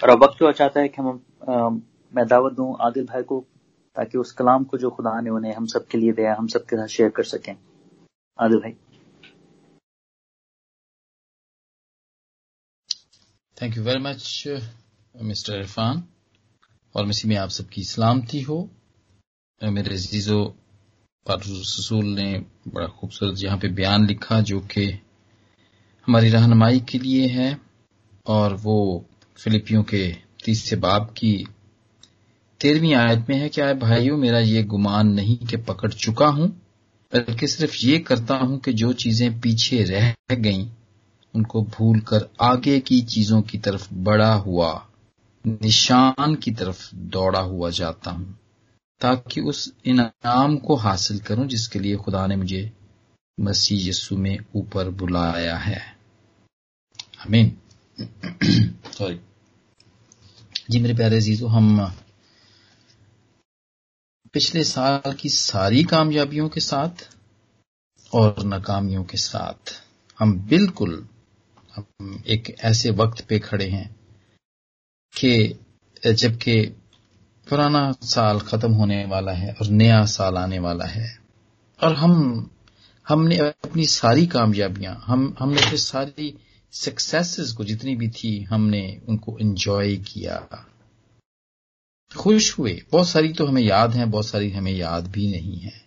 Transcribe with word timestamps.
और 0.00 0.10
अब 0.10 0.22
वक्त 0.22 0.38
चाहता 0.58 0.80
है 0.80 0.88
कि 0.88 1.02
हम 1.02 1.82
मैं 2.12 2.26
दावत 2.28 2.52
दूँ 2.52 2.74
आदिल 2.80 3.04
भाई 3.06 3.22
को, 3.22 3.40
ताकि 3.96 4.18
उस 4.18 4.32
कलाम 4.32 4.64
को 4.64 4.78
जो 4.78 4.90
खुदा 4.90 5.20
ने 5.20 5.30
उन्हें 5.30 5.54
हम 5.54 5.66
सब 5.66 5.86
के 5.86 5.98
लिए 5.98 6.12
दिया 6.12 6.34
हम 6.38 6.46
सबके 6.48 6.76
साथ 6.76 6.86
शेयर 6.88 7.10
कर 7.10 7.24
सकें। 7.24 7.54
आदिल 8.38 8.58
भाई। 8.58 8.72
Thank 13.56 13.76
you 13.76 13.82
very 13.84 14.00
much 14.00 14.44
mister 15.14 15.58
Irfan 15.58 16.02
और 16.94 17.06
मसीह 17.06 17.28
में 17.28 17.36
आप 17.36 17.48
सबकी 17.50 17.82
सलामती 17.84 18.40
हो। 18.42 18.58
मेरे 19.60 19.94
अजीजों 19.94 20.44
रसूल 21.26 22.04
ने 22.06 22.32
बड़ा 22.68 22.86
खूबसूरत 22.88 23.34
यहाँ 23.38 23.58
पे 23.58 23.68
बयान 23.74 24.06
लिखा 24.06 24.40
जो 24.40 24.60
कि 24.72 24.84
हमारी 26.06 26.28
रहनुमाई 26.30 26.80
के 26.80 26.98
लिए 26.98 27.26
है, 27.28 27.60
और 28.26 28.54
वो 28.56 29.04
फिलिपियों 29.38 29.82
के 29.82 30.16
तीसरे 30.44 30.80
बाब 30.80 31.14
की 31.18 31.48
तेरहवीं 32.60 32.94
आयत 32.94 33.26
में 33.28 33.36
है 33.36 33.48
कि 33.48 33.60
आए 33.60 33.74
भाइयों, 33.74 34.16
मेरा 34.16 34.38
ये 34.38 34.62
गुमान 34.62 35.08
नहीं 35.08 35.36
कि 35.36 35.56
पकड़ 35.56 35.92
चुका 35.92 36.26
हूँ, 36.26 36.48
बल्कि 37.14 37.46
सिर्फ़ 37.46 37.76
ये 37.78 37.98
करता 37.98 38.34
हूँ 38.34 38.58
कि 38.58 38.72
जो 38.72 38.92
चीज़ें 38.92 39.40
पीछे 39.40 39.82
रह 39.82 40.14
गईं, 40.34 40.68
उनको 41.34 41.62
भूल 41.62 42.00
कर 42.00 42.28
आगे 42.40 42.80
की 42.80 43.00
चीज़ों 43.02 43.42
की 43.42 43.58
तरफ़ 43.58 43.94
बढ़ा 43.94 44.34
हुआ, 44.34 44.88
निशान 45.46 46.34
की 46.34 46.50
तरफ़ 46.50 46.94
दौड़ा 46.94 47.40
हुआ 47.40 47.70
जाता 47.70 48.10
हूँ, 48.10 48.38
ताकि 49.00 49.40
उस 49.40 49.72
इनाम 49.84 50.56
को 50.56 50.76
हासिल 50.76 51.18
करूँ 51.18 51.46
जिसके 51.46 51.78
लिए 51.78 51.96
खुदा 51.96 52.26
ने 52.26 52.36
मुझे 52.36 52.72
मसीह 53.40 53.88
यस्सु 53.88 54.16
में 54.16 54.38
ऊपर 54.54 54.90
बुलाया 54.90 55.56
है। 55.56 55.96
अमीन 57.26 57.56
सॉरी। 58.92 59.20
जी 60.70 60.80
मेरे 60.80 60.94
प्यारे 60.94 61.20
जीजो 61.20 61.46
हम, 61.46 61.94
पिछले 64.32 64.64
साल 64.64 65.12
की 65.12 65.28
सारी 65.28 65.84
कामयाबियों 65.84 66.48
के 66.48 66.60
साथ 66.60 67.16
और 68.12 68.42
नाकामियों 68.44 69.04
के 69.04 69.16
साथ 69.16 69.72
हम 70.18 70.38
बिल्कुल, 70.40 71.08
हम 71.76 72.22
एक 72.26 72.56
ऐसे 72.60 72.90
वक्त 72.90 73.24
पे 73.28 73.38
खड़े 73.38 73.68
हैं 73.68 73.96
कि 75.16 75.58
जबकि 76.06 76.62
पुराना 77.48 77.92
साल 77.92 78.40
खत्म 78.40 78.72
होने 78.72 79.04
वाला 79.04 79.32
है 79.32 79.52
और 79.52 79.66
नया 79.66 80.04
साल 80.04 80.36
आने 80.36 80.58
वाला 80.58 80.84
है। 80.84 81.18
और 81.82 81.94
हम, 81.94 82.50
हमने 83.08 83.38
अपनी 83.38 83.86
सारी 83.86 84.26
कामयाबियाँ, 84.26 85.04
हम, 85.06 85.36
हमने 85.38 85.62
अपनी 85.62 85.78
सारी 85.78 86.34
सक्सेसेस 86.72 87.52
को 87.52 87.64
जितनी 87.64 87.96
भी 87.96 88.08
थी, 88.08 88.42
हमने 88.42 89.02
उनको 89.08 89.38
एंजॉय 89.38 89.96
किया। 89.96 90.66
खुश 92.16 92.58
हुए। 92.58 92.82
बहुत 92.92 93.08
सारी 93.08 93.32
तो 93.32 93.46
हमें 93.46 93.62
याद 93.62 93.90
है, 93.90 94.06
बहुत 94.06 94.26
सारी 94.26 94.50
हमें 94.50 94.72
याद 94.72 95.06
भी 95.06 95.30
नहीं 95.30 95.58
है। 95.58 95.86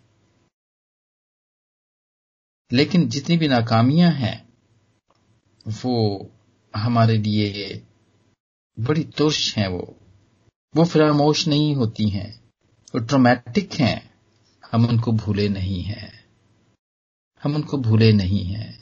लेकिन 2.71 3.09
जितनी 3.09 3.37
भी 3.37 3.47
नाकामियाँ 3.47 4.11
हैं, 4.11 4.53
वो 5.67 6.29
हमारे 6.75 7.17
लिए 7.17 7.87
बड़ी 8.79 9.03
तुर्श 9.03 9.57
हैं 9.57 9.67
वो। 9.67 9.97
वो 10.75 10.85
फरामोश 10.85 11.47
नहीं 11.47 11.75
होती 11.75 12.09
हैं। 12.09 12.43
वो 12.95 12.99
ट्रोमैटिक 12.99 13.73
हैं। 13.73 14.13
हम 14.71 14.85
उनको 14.85 15.11
भूले 15.11 15.49
नहीं 15.49 15.81
हैं। 15.81 16.25
हम 17.43 17.55
उनको 17.55 17.77
भूले 17.77 18.13
नहीं 18.13 18.45
हैं। 18.45 18.80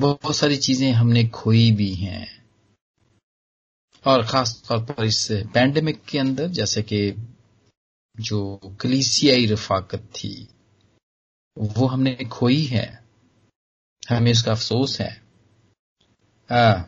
बहुत 0.00 0.36
सारी 0.36 0.56
चीज़ें 0.56 0.92
हमने 0.92 1.28
खोई 1.28 1.72
भी 1.72 1.94
हैं। 1.94 2.44
और 4.06 4.26
खास 4.26 4.62
तौर 4.68 4.78
पर 4.78 5.04
इस 5.04 5.28
पैंडेमिक 5.32 6.04
के 6.04 6.18
अंदर 6.18 6.48
जैसे 6.48 6.82
कि 6.82 7.14
जो 8.20 8.56
कलीसियाई 8.80 9.46
रफाकत 9.46 9.98
थी 9.98 10.48
वो 11.58 11.86
हमने 11.86 12.14
खोई 12.32 12.62
है। 12.64 13.04
हमें 14.10 14.32
उसका 14.32 14.52
अफसोस 14.52 15.00
है। 15.00 15.22
आ, 16.50 16.82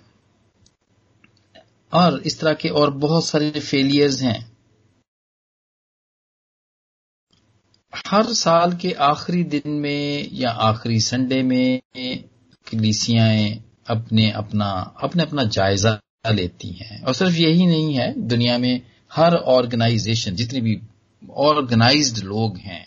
और 1.93 2.21
इस 2.21 2.41
तरह 2.41 2.55
के 2.55 2.69
और 2.69 2.91
बहुत 2.91 3.25
सारे 3.25 3.51
फेलियर्स 3.51 4.23
हैं। 4.23 4.59
हर 8.07 8.33
साल 8.33 8.77
के 8.77 8.93
आखिरी 8.93 9.45
दिन 9.45 9.71
में 9.71 10.29
या 10.33 10.51
आखिरी 10.51 11.01
संडे 11.01 11.43
में 11.43 11.81
कलीसियाएँ 12.71 13.65
अपने 13.89 14.31
अपना 14.33 14.71
अपने 15.03 15.23
अपना 15.23 15.45
जायजा 15.45 15.99
लेती 16.31 16.69
हैं। 16.71 17.03
और 17.03 17.15
सिर्फ़ 17.15 17.37
यही 17.37 17.67
नहीं 17.67 17.95
है 17.95 18.13
दुनिया 18.29 18.59
में 18.59 18.81
हर 19.13 19.35
ऑर्गेनाइजेशन 19.35 20.35
जितने 20.35 20.61
भी 20.61 20.79
ऑर्गेनाइज्ड 21.31 22.25
लोग 22.25 22.57
हैं 22.57 22.87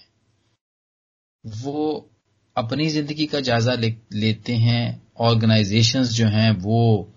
वो 1.44 2.10
अपनी 2.56 2.88
ज़िंदगी 2.90 3.26
का 3.26 3.40
जायजा 3.40 3.74
ले, 3.74 3.94
लेते 4.14 4.54
हैं। 4.56 5.02
ऑर्गेनाइजेशंस 5.20 6.10
जो 6.10 6.28
हैं 6.28 6.52
वो 6.52 7.08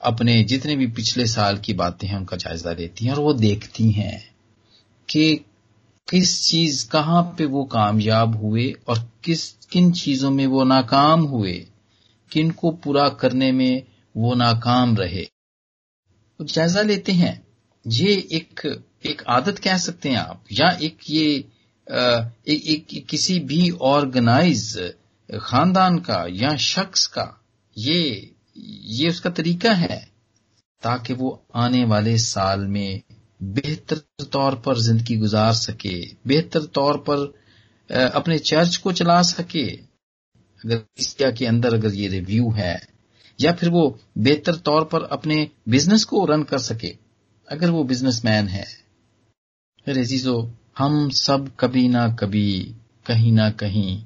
अपने 0.00 0.42
जितने 0.44 0.76
भी 0.76 0.86
पिछले 0.86 1.26
साल 1.26 1.58
की 1.58 1.72
बातें 1.74 2.06
हैं 2.08 2.16
उनका 2.16 2.36
जायजा 2.36 2.72
लेती 2.72 3.04
हैं 3.04 3.12
और 3.12 3.20
वो 3.20 3.32
देखती 3.32 3.90
हैं 3.90 4.34
कि 5.08 5.34
किस 6.08 6.30
चीज़ 6.48 6.88
कहाँ 6.88 7.22
पे 7.38 7.44
वो 7.44 7.64
कामयाब 7.64 8.36
हुए 8.36 8.72
और 8.88 8.98
किस 9.24 9.48
किन 9.72 9.92
चीज़ों 9.92 10.30
में 10.30 10.46
वो 10.46 10.64
नाकाम 10.64 11.22
हुए। 11.22 11.52
किन 12.32 12.50
को 12.50 12.70
पूरा 12.84 13.08
करने 13.08 13.50
में 13.52 13.82
वो 14.16 14.34
नाकाम 14.34 14.96
रहे? 14.96 15.26
जायजा 16.40 16.82
लेते 16.82 17.12
हैं। 17.12 17.34
ये 17.86 18.14
एक 18.32 18.60
एक 19.06 19.22
आदत 19.28 19.58
कह 19.58 19.76
सकते 19.76 20.08
हैं 20.08 20.16
आप 20.16 20.44
या 20.52 20.70
एक 20.82 20.98
ये 21.10 21.24
एक, 22.48 22.86
एक 22.94 23.06
किसी 23.06 23.38
भी 23.40 23.70
ऑर्गेनाइज 23.70 24.92
खानदान 25.28 25.98
का 25.98 26.24
या 26.30 26.56
शख्स 26.56 27.06
का 27.06 27.26
ये 27.76 28.34
ये 28.56 29.08
उसका 29.08 29.30
तरीका 29.30 29.72
है 29.72 29.98
ताकि 30.82 31.14
वो 31.14 31.30
आने 31.54 31.84
वाले 31.84 32.16
साल 32.18 32.60
में 32.66 33.02
बेहतर 33.42 34.24
तौर 34.24 34.54
पर 34.54 34.78
ज़िंदगी 34.78 35.16
गुजार 35.16 35.52
सके 35.52 35.94
बेहतर 36.26 36.64
तौर 36.74 36.96
पर 37.08 37.32
अपने 38.14 38.38
चर्च 38.38 38.76
को 38.76 38.92
चला 38.92 39.22
सके 39.22 39.66
अगर 40.64 40.80
एशिया 41.00 41.30
के 41.30 41.46
अंदर 41.46 41.74
अगर 41.74 41.94
ये 41.94 42.08
रिव्यू 42.08 42.50
है, 42.50 42.80
या 43.40 43.52
फिर 43.52 43.68
वो 43.70 43.98
बेहतर 44.18 44.54
तौर 44.54 44.84
पर 44.84 45.02
अपने 45.02 45.48
बिज़नेस 45.68 46.04
को 46.04 46.24
रन 46.24 46.42
कर 46.42 46.58
सके, 46.58 46.96
अगर 47.48 47.70
वो 47.70 47.84
बिजनेसमैन 47.84 48.48
है, 48.48 48.64
फिर 49.86 49.98
हम 50.78 51.08
सब 51.10 51.50
कभी 51.60 51.88
ना 51.88 52.08
कभी, 52.08 52.74
कहीं 53.06 53.32
ना 53.32 53.50
कहीं 53.50 54.02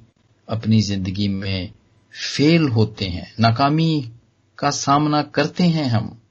अपनी 0.47 0.81
ज़िंदगी 0.81 1.27
में 1.27 1.71
फेल 2.13 2.67
होते 2.67 3.05
हैं, 3.05 3.33
नाकामी 3.39 4.11
का 4.57 4.69
सामना 4.69 5.21
करते 5.21 5.63
हैं 5.63 5.85
हम। 5.85 6.21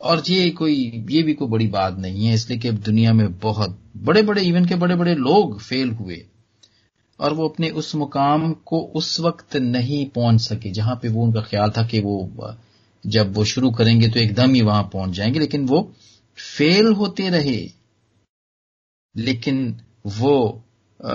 और 0.00 0.22
ये 0.28 0.50
कोई, 0.50 1.06
ये 1.10 1.22
भी 1.22 1.34
कोई 1.34 1.48
बड़ी 1.48 1.66
बात 1.66 1.98
नहीं 1.98 2.26
है, 2.26 2.34
इसलिए 2.34 2.58
कि 2.58 2.70
दुनिया 2.70 3.12
में 3.12 3.38
बहुत 3.38 3.78
बड़े 3.96 4.22
बड़े 4.22 4.42
इवन 4.42 4.64
के 4.64 4.74
बड़े 4.74 4.94
बड़े 4.94 5.14
लोग 5.14 5.60
फेल 5.60 5.90
हुए। 5.90 6.26
और 7.20 7.32
वो 7.32 7.48
अपने 7.48 7.70
उस 7.70 7.94
मुकाम 7.94 8.52
को 8.66 8.80
उस 8.96 9.18
वक्त 9.20 9.56
नहीं 9.56 10.06
पहुँच 10.06 10.40
सके 10.40 10.70
जहाँ 10.70 10.98
पे 11.02 11.08
वो 11.08 11.24
उनका 11.24 11.40
ख्याल 11.40 11.70
था 11.70 11.86
कि 11.86 12.00
वो 12.00 12.54
जब 13.04 13.34
वो 13.34 13.44
शुरू 13.44 13.70
करेंगे 13.70 14.08
तो 14.08 14.20
एकदम 14.20 14.54
ही 14.54 14.62
वहाँ 14.62 14.82
पहुँच 14.92 15.10
जाएँगे 15.10 15.38
लेकिन 15.38 15.66
वो 15.66 15.80
फेल 16.38 16.92
होते 16.92 17.28
रहे। 17.30 17.70
लेकिन 19.16 19.80
वो 20.06 20.62
आ, 21.00 21.10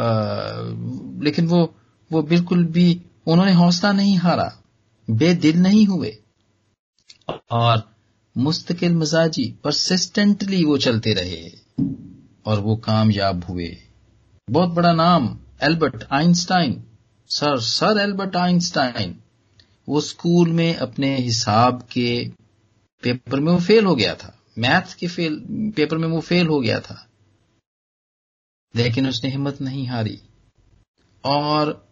लेकिन 1.23 1.47
वो 1.47 1.63
वो 2.11 2.21
बिल्कुल 2.21 2.65
भी 2.65 3.01
उन्होंने 3.27 3.53
हौसला 3.53 3.91
नहीं 3.91 4.15
हारा 4.17 4.51
बेदिल 5.07 5.57
नहीं 5.57 5.85
हुए। 5.85 6.17
और 7.51 7.83
मुस्तकिल 8.35 8.95
मजाजी 8.95 9.45
परसिस्टेंटली 9.63 10.63
वो 10.65 10.77
चलते 10.77 11.13
रहे 11.13 11.49
और 12.45 12.59
वो 12.59 12.75
कामयाब 12.75 13.43
हुए। 13.43 13.77
बहुत 14.49 14.69
बड़ा 14.69 14.93
नाम 14.93 15.27
Albert 15.61 16.03
Einstein 16.11 16.83
sir 17.27 17.59
sir 17.59 17.99
Albert 17.99 18.35
Einstein 18.35 19.19
वो 19.89 20.01
स्कूल 20.01 20.49
में 20.49 20.75
अपने 20.75 21.17
हिसाब 21.17 21.81
के 21.81 22.31
पेपर 23.03 23.39
में 23.39 23.53
वो 23.53 23.59
फेल 23.59 23.85
हो 23.85 23.95
गया 23.95 24.15
था। 24.15 24.39
मैथ 24.57 24.95
के 24.95 25.07
फेल 25.07 25.45
पेपर 25.75 25.97
में 25.97 26.07
वो 26.07 26.19
फेल 26.19 26.47
हो 26.47 26.59
गया 26.59 26.79
था। 26.79 27.07
लेकिन 28.75 29.09
उसने 29.09 29.29
हिम्मत 29.29 29.61
नहीं 29.61 29.87
हारी। 29.87 30.21
और 31.23 31.89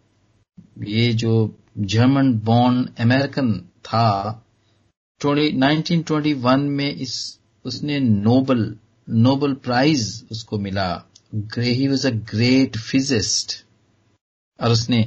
ये 0.78 1.12
जो 1.12 1.58
जर्मन 1.78 2.34
बॉर्न 2.34 2.88
अमेरिकन 3.00 3.52
था 3.60 4.46
1921 5.26 6.58
में 6.58 6.94
इस, 6.94 7.38
उसने 7.64 8.00
नोबल 8.00 8.78
नोबल 9.10 9.54
प्राइज 9.54 10.26
उसको 10.32 10.58
मिला। 10.58 11.04
He 11.32 11.88
was 11.88 12.06
a 12.06 12.10
great 12.30 12.76
physicist 12.78 13.64
और 14.58 14.70
उसने 14.70 15.06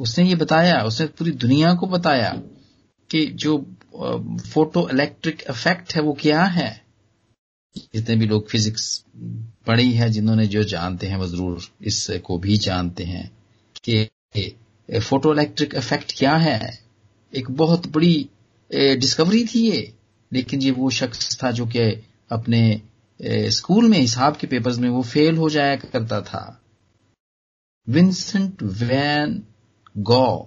उसने 0.00 0.24
ये 0.24 0.34
बताया, 0.34 0.82
उसने 0.82 1.06
पूरी 1.08 1.30
दुनिया 1.32 1.74
को 1.74 1.86
बताया 1.86 2.30
कि 3.10 3.24
जो 3.34 3.56
फ़ोटो 4.52 4.88
इलेक्ट्रिक 4.90 5.42
इफ़ेक्ट 5.50 5.94
है 5.94 6.02
वो 6.02 6.12
क्या 6.20 6.42
है। 6.44 6.70
जितने 7.94 8.16
भी 8.16 8.26
लोग 8.26 8.48
फिजिक्स 8.48 9.04
पढ़ी 9.66 9.92
है, 9.92 10.08
जिन्होंने 10.10 10.46
जो 10.46 10.62
जानते 10.64 11.06
हैं, 11.06 11.16
वो 11.16 11.26
ज़रूर 11.26 11.60
इसको 11.82 12.38
भी 12.38 12.56
जानते 12.56 13.04
हैं 13.04 13.30
कि 13.84 14.48
फ़ोटो 15.00 15.32
इलेक्ट्रिक 15.32 15.74
इफ़ेक्ट 15.74 16.12
क्या 16.18 16.36
है। 16.36 16.78
एक 17.32 17.50
बहुत 17.52 17.86
बड़ी 17.92 18.28
डिस्कवरी 18.70 19.44
थी 19.44 19.60
ये, 19.60 19.92
लेकिन 20.32 20.62
ये 20.62 20.70
वो 20.70 20.90
शख्स 20.90 21.38
था 21.42 21.50
जो 21.50 21.66
कि 21.66 21.80
अपने 22.30 22.60
स्कूल 23.20 23.88
में 23.88 23.98
हिसाब 23.98 24.36
के 24.36 24.46
पेपर्स 24.46 24.78
में 24.78 24.88
वो 24.88 25.02
फेल 25.02 25.36
हो 25.36 25.48
जाया 25.50 25.76
करता 25.76 26.20
था। 26.20 26.60
विंसेंट 27.88 28.62
वैन 28.62 29.42
गॉ 29.98 30.44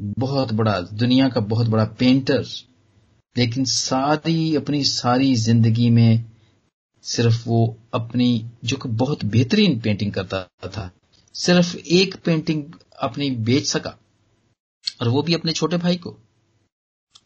बहुत 0.00 0.52
बड़ा, 0.52 0.80
दुनिया 0.80 1.28
का 1.28 1.40
बहुत 1.40 1.66
बड़ा 1.66 1.84
पेंटर 1.84 2.44
लेकिन 3.36 3.64
सारी, 3.64 4.56
अपनी 4.56 4.84
सारी 4.84 5.34
ज़िंदगी 5.34 5.90
में 5.90 6.24
सिर्फ़ 7.04 7.48
वो 7.48 7.76
अपनी, 7.94 8.50
जो 8.64 8.76
कि 8.76 8.88
बहुत 8.88 9.24
बेहतरीन 9.24 9.78
पेंटिंग 9.80 10.12
करता 10.12 10.42
था, 10.68 10.90
सिर्फ़ 11.34 11.76
एक 11.76 12.16
पेंटिंग 12.16 12.64
अपनी 13.02 13.30
बेच 13.30 13.66
सका, 13.66 13.98
और 15.02 15.08
वो 15.08 15.22
भी 15.22 15.34
अपने 15.34 15.52
छोटे 15.52 15.76
भाई 15.76 15.96
को। 15.96 16.16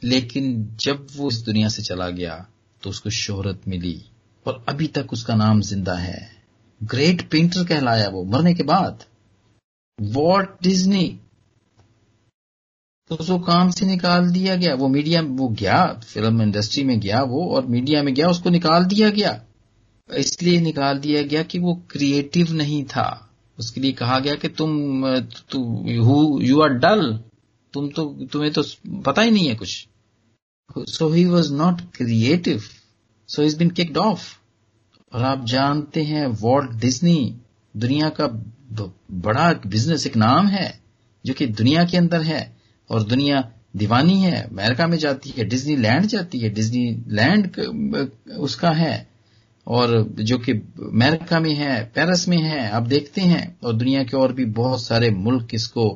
लेकिन 0.04 0.76
जब 0.80 1.06
वो 1.16 1.28
इस 1.28 1.38
दुनिया 1.38 1.68
से 1.68 1.82
चला 1.82 2.08
गया 2.10 2.46
तो 2.82 2.90
उसको 2.90 3.10
शोहरत 3.10 3.68
मिली। 3.68 4.02
और 4.46 4.64
अभी 4.68 4.86
तक 4.88 5.12
उसका 5.12 5.34
नाम 5.34 5.60
ज़िंदा 5.62 5.94
है। 5.94 6.20
ग्रेट 6.80 7.28
पेंटर 7.30 7.64
कहलाया 7.64 8.08
वो, 8.08 8.24
मरने 8.24 8.54
के 8.54 8.62
बाद। 8.64 9.04
वॉल्ट 9.98 10.50
डिज्नी 10.62 11.18
तो 13.10 13.16
उसको 13.16 13.38
काम 13.40 13.70
से 13.70 13.86
निकाल 13.86 14.30
दिया 14.32 14.54
गया। 14.56 14.74
वो 14.74 14.88
मीडिया 14.88 15.20
वो 15.22 15.48
गया 15.50 15.84
फ़िल्म 16.04 16.42
इंडस्ट्री 16.42 16.84
में 16.84 16.98
गया 17.00 17.22
वो, 17.22 17.44
और 17.46 17.66
मीडिया 17.66 18.02
में 18.02 18.12
गया, 18.14 18.28
उसको 18.28 18.50
निकाल 18.50 18.84
दिया 18.84 19.10
गया। 19.10 19.40
इसलिए 20.10 20.60
निकाल 20.60 20.98
दिया 20.98 21.22
गया 21.22 21.42
कि 21.42 21.58
वो 21.58 21.74
क्रिएटिव 21.90 22.52
नहीं 22.52 22.84
था। 22.84 23.28
उसके 23.58 23.80
लिए 23.80 23.92
कहा 23.92 24.18
गया 24.18 24.34
कि 24.34 24.48
तुम 24.48 24.70
यू 26.42 26.60
आर 26.60 26.68
डल 26.78 27.12
तुम 27.74 27.88
तो 27.88 28.04
तुम्हें 28.32 28.52
तो 28.52 28.62
पता 29.02 29.22
ही 29.22 29.30
नहीं 29.30 29.46
है 29.48 29.54
कुछ। 29.54 29.88
So 30.90 31.08
he 31.08 31.24
was 31.24 31.52
not 31.52 31.80
creative 31.94 32.62
so 33.28 33.42
is 33.42 33.56
been 33.58 33.70
kicked 33.70 33.96
off 33.96 34.22
और 35.12 35.22
आप 35.22 35.44
जानते 35.44 36.02
हैं 36.02 36.26
वॉल्ट 36.26 36.70
डिज्नी 36.80 37.36
दुनिया 37.74 38.08
का 38.08 38.26
बड़ा 39.10 39.52
बिज़नेस 39.66 40.06
एक 40.06 40.16
नाम 40.16 40.46
है, 40.46 40.80
जो 41.24 41.34
कि 41.34 41.46
दुनिया 41.46 41.84
के 41.84 41.96
अंदर 41.96 42.22
है, 42.22 42.56
और 42.90 43.02
दुनिया 43.02 43.40
दीवानी 43.76 44.18
है, 44.22 44.42
अमेरिका 44.42 44.86
में 44.86 44.96
जाती 44.98 45.30
है 45.30 45.44
डिज्नी 45.44 45.76
लैंड 45.76 46.06
जाती 46.06 46.38
है 46.38 46.48
डिज्नी 46.50 47.04
लैंड 47.08 47.56
उसका 48.38 48.70
है, 48.70 49.08
और 49.66 50.02
जो 50.20 50.38
कि 50.38 50.52
अमेरिका 50.52 51.40
में 51.40 51.54
है 51.54 51.84
पेरिस 51.94 52.28
में 52.28 52.38
है, 52.38 52.70
आप 52.70 52.82
देखते 52.82 53.20
हैं, 53.20 53.56
और 53.64 53.72
दुनिया 53.72 54.02
के 54.04 54.16
और 54.16 54.32
भी 54.32 54.44
बहुत 54.44 54.82
सारे 54.82 55.10
मुल्क 55.10 55.54
इसको 55.54 55.88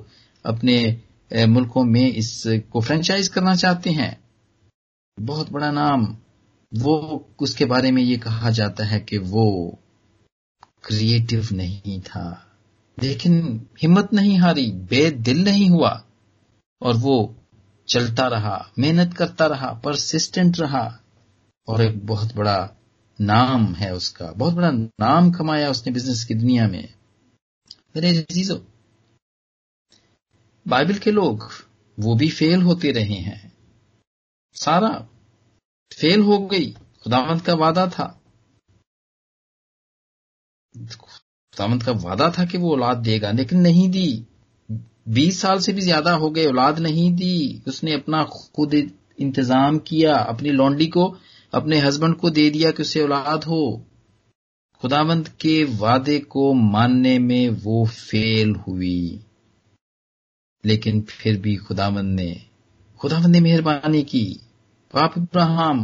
अपने 0.45 1.01
मुल्कों 1.47 1.85
में 1.85 2.13
इसको 2.13 2.81
फ्रेंचाइज 2.81 3.29
करना 3.29 3.55
चाहते 3.57 3.91
हैं। 3.91 4.17
बहुत 5.19 5.51
बड़ा 5.53 5.71
नाम। 5.71 6.17
वो 6.79 7.29
उसके 7.41 7.65
बारे 7.65 7.91
में 7.91 8.03
ये 8.03 8.17
कहा 8.17 8.51
जाता 8.51 8.85
है 8.85 9.01
कि 9.01 9.19
वो 9.19 9.79
क्रिएटिव 10.85 11.49
नहीं 11.53 12.01
था। 12.01 12.57
लेकिन 13.03 13.67
हिम्मत 13.83 14.09
नहीं 14.13 14.39
हारी, 14.39 14.73
बेदिल 14.73 15.45
नहीं 15.45 15.71
हुआ 15.71 16.05
और 16.83 16.97
वो 16.97 17.37
चलता 17.89 18.27
रहा, 18.27 18.71
मेहनत 18.79 19.15
करता 19.15 19.47
रहा 19.47 19.73
परसिस्टेंट 19.73 20.59
रहा 20.59 21.01
और 21.69 21.83
एक 21.83 22.07
बहुत 22.07 22.37
बड़ा 22.37 22.71
नाम 23.21 23.75
है 23.75 23.95
उसका। 23.95 24.27
बहुत 24.27 24.55
बड़ा 24.55 24.71
नाम 24.73 25.33
कमाया 25.33 25.71
उसने 25.71 25.93
बिज़नेस 25.93 26.25
की 26.25 26.35
दुनिया 26.35 26.69
में। 26.69 26.95
मेरे 27.97 28.25
बाइबल 30.69 30.95
के 30.95 31.11
लोग 31.11 31.51
वो 31.99 32.15
भी 32.15 32.31
फेल 32.31 32.63
होते 32.63 32.93
रहे 32.93 33.15
हैं। 33.15 33.53
सारा 34.55 35.09
फेल 35.93 36.21
हो 36.21 36.39
गई। 36.39 36.71
खुदावंत 37.05 37.43
का 37.43 37.55
वादा 37.55 37.87
था। 37.87 38.07
खुदावंत 40.75 41.83
का 41.83 41.93
वादा 41.93 42.31
था 42.31 42.45
कि 42.45 42.59
वो 42.59 42.73
औलाद 42.73 42.97
देगा, 42.97 43.31
लेकिन 43.31 43.61
नहीं 43.61 43.91
दी। 43.91 44.27
बीस 45.09 45.41
साल 45.41 45.59
से 45.59 45.73
भी 45.73 45.81
ज़्यादा 45.81 46.13
हो 46.13 46.31
गए, 46.31 46.47
औलाद 46.47 46.79
नहीं 46.79 47.13
दी। 47.15 47.63
उसने 47.69 47.93
अपना 47.93 48.25
खुद 48.25 48.75
इंतज़ाम 49.19 49.79
किया, 49.79 50.17
अपनी 50.17 50.51
लॉन्डी 50.51 50.87
को, 50.87 51.17
अपने 51.55 51.79
हस्बैंड 51.79 52.17
को 52.17 52.31
दे 52.31 52.51
दिया 52.51 52.71
कि 52.71 52.83
उसे 52.83 53.03
औलाद 53.03 53.45
हो। 53.45 53.87
खुदावंत 54.83 55.29
के 55.29 55.65
वादे 55.65 56.19
को 56.19 56.53
मानने 56.53 57.19
में 57.19 57.49
वो 57.49 57.87
फेल 57.87 58.55
हुई। 58.55 59.21
लेकिन 60.65 61.01
फिर 61.01 61.41
भी 61.41 61.57
खुदावंद 61.57 62.15
ने 62.15 62.47
खुदावंद 63.01 63.27
ने 63.27 63.41
मेहरबानी 63.41 64.03
की। 64.03 64.41
बाप 64.97 65.19
इब्राहिम 65.19 65.81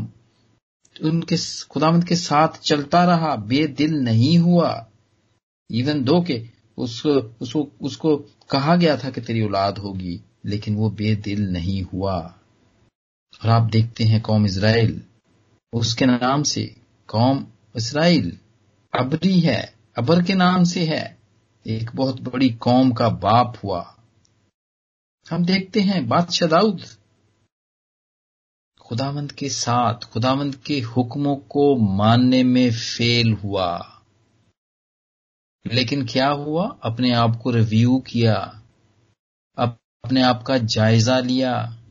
उनके 1.03 1.37
खुदावंद 1.71 2.05
के 2.05 2.17
साथ 2.17 2.59
चलता 2.61 3.05
रहा, 3.05 3.35
बेदिल 3.37 3.95
नहीं 3.95 4.39
हुआ। 4.39 4.87
इवन 5.71 6.03
दो 6.05 6.21
के, 6.23 6.37
उसको 6.79 7.11
उसको 7.41 7.69
उसको 7.83 8.17
कहा 8.51 8.77
गया 8.77 8.97
था 8.97 9.11
कि 9.11 9.21
तेरी 9.21 9.43
औलाद 9.43 9.79
होगी, 9.79 10.21
लेकिन 10.45 10.77
वो 10.77 10.91
बेदिल 10.91 11.43
नहीं 11.53 11.83
हुआ। 11.83 12.17
और 13.43 13.51
आप 13.51 13.71
देखते 13.71 14.05
हैं 14.05 14.21
कौम 14.23 14.47
इसराइल 14.47 15.01
उसके 15.73 16.07
नाम 16.07 16.43
से 16.43 16.65
कौम 17.09 17.47
इसराइल 17.77 18.39
अबरी 18.93 19.39
है, 19.41 19.75
अबर 19.97 20.23
के 20.23 20.35
नाम 20.35 20.65
से 20.65 20.85
है। 20.87 21.05
एक 21.67 21.91
बहुत 21.95 22.21
बड़ी 22.21 22.49
कौम 22.51 22.93
का 22.93 23.09
बाप 23.09 23.59
हुआ। 23.65 23.97
हम 25.27 25.45
देखते 25.45 25.81
हैं 25.81 26.09
बादशाह 26.09 26.49
दाऊद 26.49 26.83
खुदावंद 28.93 29.33
के 29.33 29.49
साथ 29.49 29.95
खुदावंद 29.95 30.57
के 30.57 30.81
हुक्मों 30.81 31.37
को 31.37 31.77
मानने 31.77 32.43
में 32.43 32.71
फेल 32.71 33.33
हुआ। 33.33 34.03
लेकिन 35.73 36.07
क्या 36.07 36.29
हुआ? 36.29 36.79
अपने 36.83 37.13
आप 37.15 37.41
को 37.43 37.51
रिव्यू 37.51 37.99
किया। 37.99 38.63
अपने 39.59 40.23
आप 40.23 40.43
का 40.43 40.59
जायजा 40.59 41.19
लिया। 41.19 41.83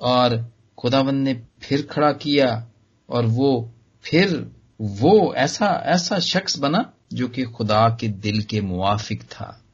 और 0.00 0.52
खुदावंद 0.78 1.24
ने 1.24 1.46
फिर 1.62 1.86
खड़ा 1.86 2.12
किया। 2.12 2.70
और 3.08 3.26
वो 3.26 3.74
फिर 4.02 4.56
वो 4.80 5.34
ऐसा 5.34 5.66
ऐसा 5.66 6.18
शख्स 6.18 6.58
बना 6.58 6.92
जो 7.12 7.28
कि 7.28 7.42
खुदा 7.42 7.96
के 8.00 8.08
दिल 8.08 8.42
के 8.42 8.60
मुआफिक 8.60 9.22
था। 9.22 9.64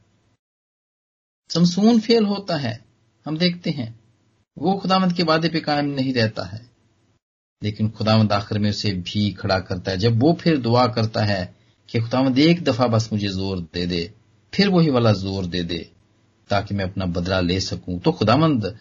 समसून 1.49 1.99
फेल 1.99 2.25
होता 2.25 2.57
है। 2.57 2.85
हम 3.25 3.37
देखते 3.37 3.69
हैं। 3.69 4.00
वो 4.57 4.73
खुदामंद 4.73 5.13
के 5.13 5.23
वादे 5.23 5.49
पे 5.49 5.59
कायम 5.59 5.85
नहीं 5.85 6.13
रहता 6.13 6.45
है। 6.45 6.61
लेकिन 7.61 7.89
खुदामंद 7.89 8.31
आखिर 8.33 8.59
में 8.59 8.69
उसे 8.69 8.91
भी 8.93 9.31
खड़ा 9.31 9.59
करता 9.59 9.91
है। 9.91 9.97
जब 9.97 10.19
वो 10.19 10.33
फिर 10.33 10.57
दुआ 10.57 10.85
करता 10.87 11.23
है 11.23 11.55
कि 11.89 11.99
खुदामंद 11.99 12.39
एक 12.39 12.63
दफ़ा 12.63 12.87
बस 12.87 13.09
मुझे 13.13 13.27
ज़ोर 13.27 13.59
दे 13.73 13.85
दे, 13.85 14.11
फिर 14.53 14.69
वही 14.69 14.89
वाला 14.89 15.11
ज़ोर 15.13 15.45
दे 15.45 15.63
दे, 15.63 15.77
ताकि 16.49 16.75
मैं 16.75 16.85
अपना 16.85 17.05
बदला 17.05 17.39
ले 17.39 17.59
सकूँ 17.59 17.99
तो 17.99 18.11
खुदामंद 18.11 18.75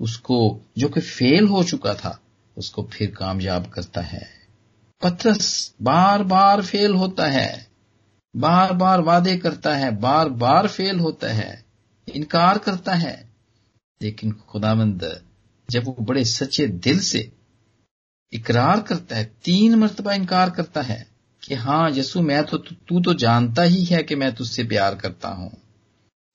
उसको, 0.00 0.60
जो 0.78 0.88
कि 0.88 1.00
फेल 1.00 1.46
हो 1.46 1.62
चुका 1.64 1.94
था, 1.94 2.18
उसको 2.56 2.82
फिर 2.92 3.10
कामयाब 3.10 3.66
करता 3.66 4.00
है। 4.00 4.26
पत्रस 5.02 5.74
बार 5.82 6.22
बार 6.22 6.62
फेल 6.62 6.94
होता 6.94 7.26
है 7.26 7.66
बार 8.34 8.72
बार 8.72 9.00
वादे 9.00 9.36
करता 9.36 9.74
है 9.76 9.90
बार 10.00 10.28
बार 10.28 10.68
फेल 10.68 10.98
होता 11.00 11.32
है, 11.32 11.64
इनकार 12.08 12.58
करता 12.58 12.94
है। 12.94 13.33
लेकिन 14.04 14.32
खुदामंद 14.32 15.22
जब 15.68 15.84
वो 15.84 15.96
बड़े 16.00 16.24
सच्चे 16.24 16.66
दिल 16.66 17.00
से 17.00 17.30
इकरार 18.32 18.80
करता 18.80 19.16
है 19.16 19.24
तीन 19.44 19.74
मरतबा 19.74 20.12
इनकार 20.14 20.50
करता 20.50 20.82
है 20.82 21.06
कि 21.42 21.54
हाँ 21.54 21.90
यसु 21.90 22.22
मैं 22.22 22.42
तो 22.44 22.58
तू 22.58 23.00
तो 23.00 23.14
जानता 23.14 23.62
ही 23.62 23.84
है 23.84 24.02
कि 24.02 24.14
मैं 24.14 24.34
तुझसे 24.34 24.64
प्यार 24.64 24.94
करता 24.94 25.28
हूँ। 25.28 25.50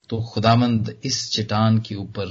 तो 0.10 0.22
खुदामंद 0.24 1.00
इस 1.04 1.32
चट्टान 1.32 1.80
के 1.80 1.96
ऊपर 1.96 2.26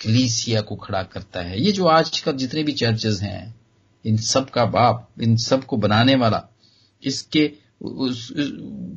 कलीसिया 0.00 0.60
को 0.60 0.76
खड़ा 0.76 1.02
करता 1.02 1.40
है। 1.40 1.60
ये 1.62 1.72
जो 1.72 1.86
आज 1.86 2.20
का 2.20 2.32
जितने 2.32 2.62
भी 2.62 2.72
चर्चेज 2.72 3.20
हैं 3.22 3.54
इन 4.04 4.16
सब 4.16 4.50
का 4.50 4.64
बाप 4.64 5.08
इन 5.22 5.36
सबको 5.36 5.76
बनाने 5.76 6.14
वाला 6.14 6.42
इसके 7.02 7.50
उस, 7.82 8.32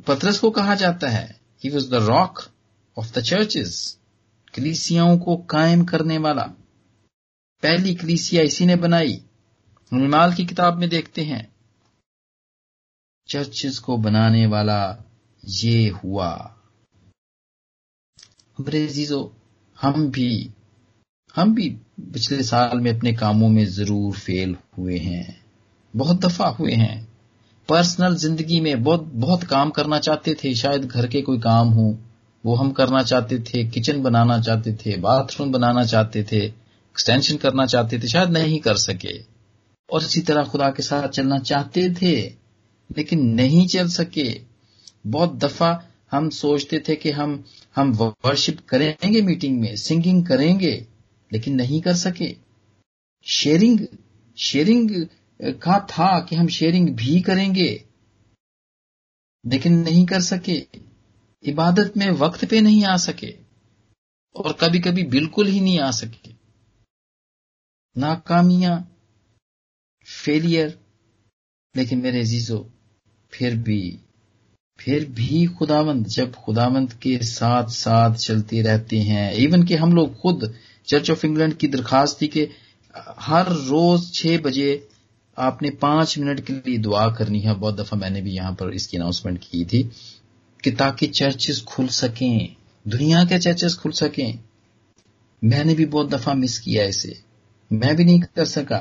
पत्रस 0.06 0.38
को 0.38 0.50
कहा 0.50 0.74
जाता 0.74 1.08
है। 1.08 1.40
He 1.64 1.70
was 1.70 1.90
the 1.90 1.94
rock 1.94 2.42
of 2.96 3.18
the 3.18 3.22
churches 3.22 3.96
कलीसियाओं 4.54 5.18
को 5.18 5.36
कायम 5.36 5.84
करने 5.84 6.18
वाला। 6.18 6.42
पहली 7.62 7.94
कलीसिया 7.94 8.42
इसी 8.42 8.66
ने 8.66 8.76
बनाई। 8.76 9.24
मिमाल 9.92 10.34
की 10.34 10.46
किताब 10.46 10.78
में 10.78 10.88
देखते 10.88 11.22
हैं। 11.22 11.54
चर्चेस 13.28 13.78
को 13.78 13.96
बनाने 13.96 14.46
वाला 14.46 15.04
ये 15.44 15.88
हुआ। 15.88 16.56
अजीजो, 18.60 19.36
हम 19.80 20.10
भी 20.10 20.50
हम 21.36 21.54
भी 21.54 21.70
पिछले 22.00 22.42
साल 22.42 22.80
में 22.80 22.96
अपने 22.96 23.12
कामों 23.12 23.48
में 23.48 23.66
ज़रूर 23.66 24.14
फेल 24.14 24.56
हुए 24.78 24.98
हैं। 24.98 25.44
बहुत 25.96 26.16
दफ़ा 26.16 26.48
हुए 26.48 26.72
हैं। 26.72 27.08
पर्सनल 27.68 28.16
ज़िंदगी 28.16 28.60
में 28.60 28.82
बहुत 28.82 29.02
बहुत 29.02 29.44
काम 29.44 29.70
करना 29.70 29.98
चाहते 29.98 30.34
थे। 30.34 30.54
शायद 30.54 30.84
घर 30.84 31.06
के 31.06 31.22
कोई 31.22 31.38
काम 31.38 31.68
हो। 31.68 31.98
वो 32.44 32.54
हम 32.54 32.70
करना 32.72 33.02
चाहते 33.02 33.38
थे 33.38 33.64
किचन 33.70 34.02
बनाना 34.02 34.40
चाहते 34.40 34.72
थे 34.76 34.96
बाथरूम 34.96 35.52
बनाना 35.52 35.84
चाहते 35.84 36.22
थे 36.22 36.44
एक्सटेंशन 36.44 37.36
करना 37.36 37.66
चाहते 37.66 37.98
थे, 37.98 38.08
शायद 38.08 38.30
नहीं 38.30 38.58
कर 38.60 38.76
सके। 38.76 39.18
और 39.88 40.02
इसी 40.02 40.20
तरह 40.20 40.44
खुदा 40.44 40.70
के 40.70 40.82
साथ 40.82 41.08
चलना 41.08 41.38
चाहते 41.40 41.88
थे, 41.94 42.14
लेकिन 42.90 43.24
नहीं 43.34 43.66
चल 43.68 43.88
सके। 43.88 44.40
बहुत 45.06 45.36
दफ़ा 45.36 45.70
हम 46.12 46.28
सोचते 46.30 46.82
थे 46.88 46.96
कि 46.96 47.10
हम 47.10 47.44
हम 47.76 47.92
वर्शिप 48.24 48.58
करेंगे 48.68 49.22
मीटिंग 49.22 49.60
में 49.60 49.74
सिंगिंग 49.76 50.26
करेंगे, 50.26 50.74
लेकिन 51.30 51.54
नहीं 51.54 51.80
कर 51.80 51.94
सके। 51.94 52.34
शेयरिंग 53.26 53.86
शेयरिंग 54.38 54.90
का 55.62 55.78
था 55.90 56.18
कि 56.20 56.36
हम 56.36 56.48
शेयरिंग 56.48 56.88
भी 56.96 57.20
करेंगे, 57.20 57.84
लेकिन 59.44 59.78
नहीं 59.78 60.04
कर 60.06 60.20
सके। 60.22 60.58
इबादत 61.44 61.96
में 61.96 62.10
वक्त 62.16 62.44
पे 62.44 62.60
नहीं 62.60 62.84
आ 62.84 62.96
सके 62.96 63.34
और 64.36 64.52
कभी 64.60 64.78
कभी 64.78 65.02
बिल्कुल 65.08 65.46
ही 65.46 65.60
नहीं 65.60 65.78
आ 65.80 65.90
सके। 65.90 66.32
नाकामियाँ 67.96 68.76
फेलियर 70.06 70.78
लेकिन 71.74 71.98
मेरे 71.98 72.24
जीजो 72.24 72.66
फिर 73.32 73.56
भी 73.56 73.98
फिर 74.78 75.04
भी 75.10 75.46
खुदावंत 75.46 76.06
जब 76.06 76.34
खुदावंत 76.34 76.92
के 76.92 77.16
साथ 77.18 77.68
साथ 77.68 78.14
चलते 78.16 78.62
रहते 78.62 78.98
हैं 78.98 79.32
इवन 79.36 79.62
कि 79.62 79.74
हम 79.74 79.92
लोग 79.92 80.14
खुद 80.20 80.54
चर्च 80.88 81.10
ऑफ़ 81.10 81.26
इंग्लैंड 81.26 81.54
की 81.54 81.68
दरखास्त 81.68 82.20
थी 82.22 82.28
कि 82.28 82.48
हर 83.20 83.48
रोज 83.48 84.12
छह 84.14 84.38
बजे 84.38 84.88
आपने 85.36 85.70
पाँच 85.82 86.18
मिनट 86.18 86.40
के 86.40 86.52
लिए 86.52 86.78
दुआ 86.78 87.08
करनी 87.14 87.40
है। 87.40 87.54
बहुत 87.54 87.76
दफ़ा 87.76 87.96
मैंने 87.96 88.22
भी 88.22 88.32
यहाँ 88.32 88.52
पर 88.52 88.72
इसकी 88.74 88.96
अनाउंसमेंट 88.96 89.38
की 89.42 89.64
थी। 89.64 89.82
कि 90.64 90.70
ताकि 90.70 91.06
चर्चेस 91.06 91.60
खुल 91.60 91.88
सकें, 91.88 92.56
दुनिया 92.88 93.24
के 93.24 93.38
चर्चेस 93.38 93.74
खुल 93.74 93.92
सकें। 93.92 94.38
मैंने 95.44 95.74
भी 95.74 95.86
बहुत 95.86 96.10
दफ़ा 96.10 96.34
मिस 96.34 96.58
किया 96.58 96.84
इसे। 96.84 97.20
मैं 97.72 97.96
भी 97.96 98.04
नहीं 98.04 98.20
कर 98.20 98.44
सका। 98.44 98.78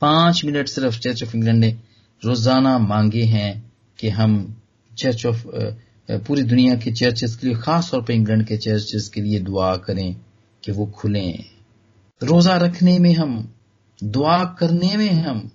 पाँच 0.00 0.44
मिनट 0.44 0.68
सिर्फ़ 0.68 0.98
चर्च 0.98 1.22
ऑफ़ 1.22 1.36
इंग्लैंड 1.36 1.58
ने 1.58 1.76
रोज़ाना 2.24 2.78
मांगे 2.78 3.22
हैं 3.22 3.72
कि 3.98 4.08
हम 4.08 4.60
चर्च 4.98 5.26
ऑफ़ 5.26 5.46
पूरी 6.10 6.42
दुनिया 6.42 6.74
के 6.74 6.92
चर्चेस 6.92 7.36
के 7.36 7.46
लिए, 7.46 7.56
खास 7.56 7.90
तौर 7.90 8.02
पर 8.02 8.12
इंग्लैंड 8.12 8.46
के 8.46 8.56
चर्चेस 8.56 9.08
के 9.08 9.20
लिए 9.20 9.40
दुआ 9.40 9.76
करें 9.76 10.16
कि 10.64 10.72
वो 10.72 10.86
खुलें। 10.86 11.44
रोजा 12.22 12.56
रखने 12.56 12.98
में 12.98 13.14
हम, 13.14 13.54
दुआ 14.04 14.44
करने 14.44 14.96
में 14.96 15.10
हम 15.10 15.50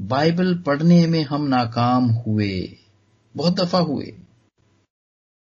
बाइबल 0.00 0.54
पढ़ने 0.54 1.06
में 1.06 1.24
हम 1.24 1.46
नाकाम 1.46 2.10
हुए। 2.10 2.76
बहुत 3.36 3.60
दफ़ा 3.60 3.78
हुए। 3.78 4.14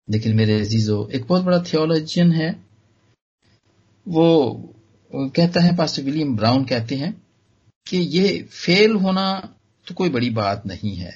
लेकिन 0.08 0.36
मेरे 0.36 0.60
अजीजो, 0.62 1.08
एक 1.08 1.26
बहुत 1.28 1.44
बड़ा 1.44 1.62
थियोलॉजियन 1.64 2.32
है, 2.32 2.52
वो 4.06 4.74
कहता 5.12 5.62
है 5.62 5.76
पास्टर 5.78 6.04
विलियम 6.04 6.36
ब्राउन 6.38 6.64
कहते 6.66 6.96
हैं 6.96 7.14
कि 7.88 7.98
ये 7.98 8.42
फेल 8.44 8.96
होना 8.96 9.26
तो 9.88 9.96
कोई 9.96 10.10
बड़ी 10.10 10.30
बात 10.30 10.66
नहीं 10.68 10.96
है, 10.96 11.14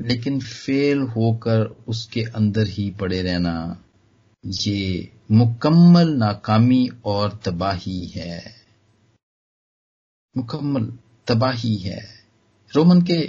लेकिन 0.00 0.40
फेल 0.40 1.00
होकर 1.08 1.64
उसके 1.88 2.22
अंदर 2.36 2.66
ही 2.68 2.90
पड़े 2.90 3.22
रहना, 3.22 3.84
ये 4.44 5.08
मुकम्मल 5.30 6.08
नाकामी 6.14 6.88
और 7.04 7.38
तबाही 7.44 8.04
है। 8.06 8.42
मुकम्मल 10.34 10.86
तबाही 11.26 11.74
है। 11.76 12.00
रोमन 12.70 13.02
के, 13.02 13.20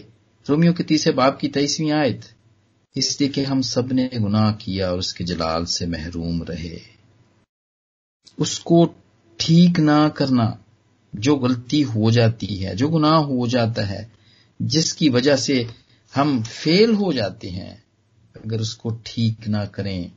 रोमियो 0.45 0.73
के 0.73 0.83
तीसरे 0.83 1.13
बाप 1.13 1.37
की 1.37 1.47
तेईसवीं 1.47 1.91
आयत 1.93 2.29
इसलिए 2.95 3.29
कि 3.29 3.43
हम 3.43 3.61
सबने 3.61 4.09
गुनाह 4.15 4.51
किया 4.51 4.91
और 4.91 4.99
उसके 4.99 5.23
जलाल 5.23 5.65
से 5.65 5.85
महरूम 5.87 6.43
रहे। 6.43 6.79
उसको 8.39 8.85
ठीक 9.39 9.79
ना 9.79 10.09
करना 10.09 10.65
जो 11.13 11.35
गलती 11.35 11.81
हो 11.81 12.11
जाती 12.11 12.55
है, 12.55 12.75
जो 12.75 12.89
गुनाह 12.89 13.15
हो 13.15 13.47
जाता 13.47 13.81
है, 13.81 14.11
जिसकी 14.61 15.09
वजह 15.09 15.35
से 15.35 15.67
हम 16.13 16.41
फेल 16.43 16.93
हो 16.93 17.13
जाते 17.13 17.49
हैं, 17.49 17.83
अगर 18.35 18.61
उसको 18.61 18.91
ठीक 19.05 19.47
ना 19.47 19.65
करें 19.65 20.11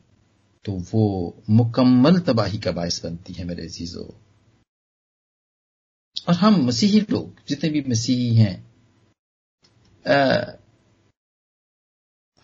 तो 0.65 0.73
वो 0.93 1.43
मुकम्मल 1.51 2.19
तबाही 2.19 2.59
का 2.59 2.73
बायस 2.73 3.05
बनती 3.05 3.33
है 3.33 3.45
मेरे 3.45 3.63
अजीजों। 3.63 4.07
और 6.29 6.35
हम 6.35 6.65
मसीही 6.67 7.01
लोग, 7.01 7.35
जितने 7.49 7.71
भी 7.71 7.85
मसीही 7.89 8.35
हैं 8.35 8.65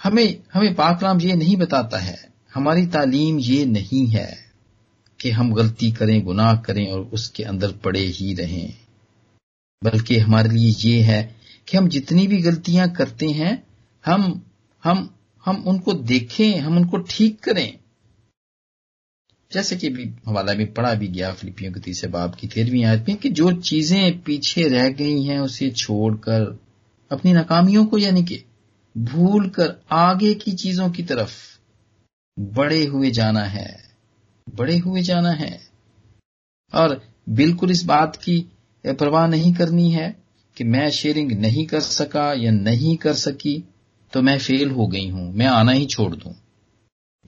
हमें 0.02 0.42
हमें 0.54 0.75
पाकलाम 0.75 1.21
ये 1.21 1.35
नहीं 1.35 1.56
बताता 1.56 1.99
है। 1.99 2.32
हमारी 2.54 2.87
तालीम 2.87 3.38
ये 3.38 3.64
नहीं 3.64 4.06
है 4.06 4.38
कि 5.21 5.30
हम 5.30 5.52
गलती 5.52 5.92
करें, 5.92 6.25
गुनाह 6.25 6.56
करें 6.56 6.92
और 6.92 7.00
उसके 7.00 7.42
अंदर 7.42 7.73
पड़े 7.73 8.00
ही 8.00 8.35
रहें। 8.35 8.76
बल्कि 9.85 10.18
हमारे 10.18 10.49
लिए 10.49 10.75
ये 10.78 11.02
है 11.02 11.37
कि 11.68 11.76
हम 11.76 11.88
जितनी 11.88 12.26
भी 12.26 12.42
गलतियाँ 12.42 12.90
करते 12.90 13.26
हैं, 13.26 13.66
हम 14.06 14.42
हम 14.85 15.14
हम 15.44 15.64
उनको 15.66 15.92
देखें, 15.92 16.61
हम 16.61 16.76
उनको 16.76 16.97
ठीक 16.99 17.40
करें। 17.40 17.78
जैसे 19.52 19.76
कि 19.76 19.88
भी 19.88 20.11
हवाला 20.28 20.54
में 20.54 20.73
पढ़ा 20.75 20.94
भी 20.94 21.09
गया 21.09 21.32
फिलिपियों 21.32 21.73
के 21.73 21.80
तीसरे 21.80 22.11
बाब 22.11 22.35
की 22.35 22.47
तेरहवीं 22.47 22.85
आयत 22.85 23.04
में 23.09 23.16
कि 23.16 23.28
जो 23.28 23.52
चीज़ें 23.52 24.23
पीछे 24.23 24.68
रह 24.68 24.88
गई 24.88 25.23
हैं, 25.23 25.40
उसे 25.40 25.71
छोड़कर 25.71 26.61
अपनी 27.11 27.32
नाकामियों 27.32 27.87
को 27.87 27.99
यानी 27.99 28.23
कि 28.23 28.44
भूल 28.95 29.49
कर 29.49 29.75
आगे 29.93 30.33
की 30.35 30.53
चीज़ों 30.53 30.91
की 30.91 31.03
तरफ़ 31.03 31.35
बड़े 32.39 32.85
हुए 32.85 33.11
जाना 33.11 33.45
है 33.45 33.71
बड़े 34.47 34.77
हुए 34.79 35.03
जाना 35.03 35.31
है। 35.31 35.61
और 36.73 37.01
बिल्कुल 37.29 37.71
इस 37.71 37.85
बात 37.85 38.17
की 38.17 38.39
परवाह 38.85 39.27
नहीं 39.27 39.53
करनी 39.55 39.91
है 39.91 40.17
कि 40.57 40.65
मैं 40.65 40.91
शेयरिंग 40.91 41.33
नहीं 41.33 41.67
कर 41.67 41.81
सका 41.81 42.33
या 42.33 42.51
नहीं 42.51 42.97
कर 42.97 43.15
सकी 43.15 43.59
तो 44.13 44.23
मैं 44.23 44.39
फेल 44.39 44.71
हो 44.71 44.87
गई 44.87 45.09
हूँ, 45.09 45.33
मैं 45.35 45.47
आना 45.47 45.73
ही 45.73 45.87
छोड़ 45.87 46.15
दूँ। 46.17 46.35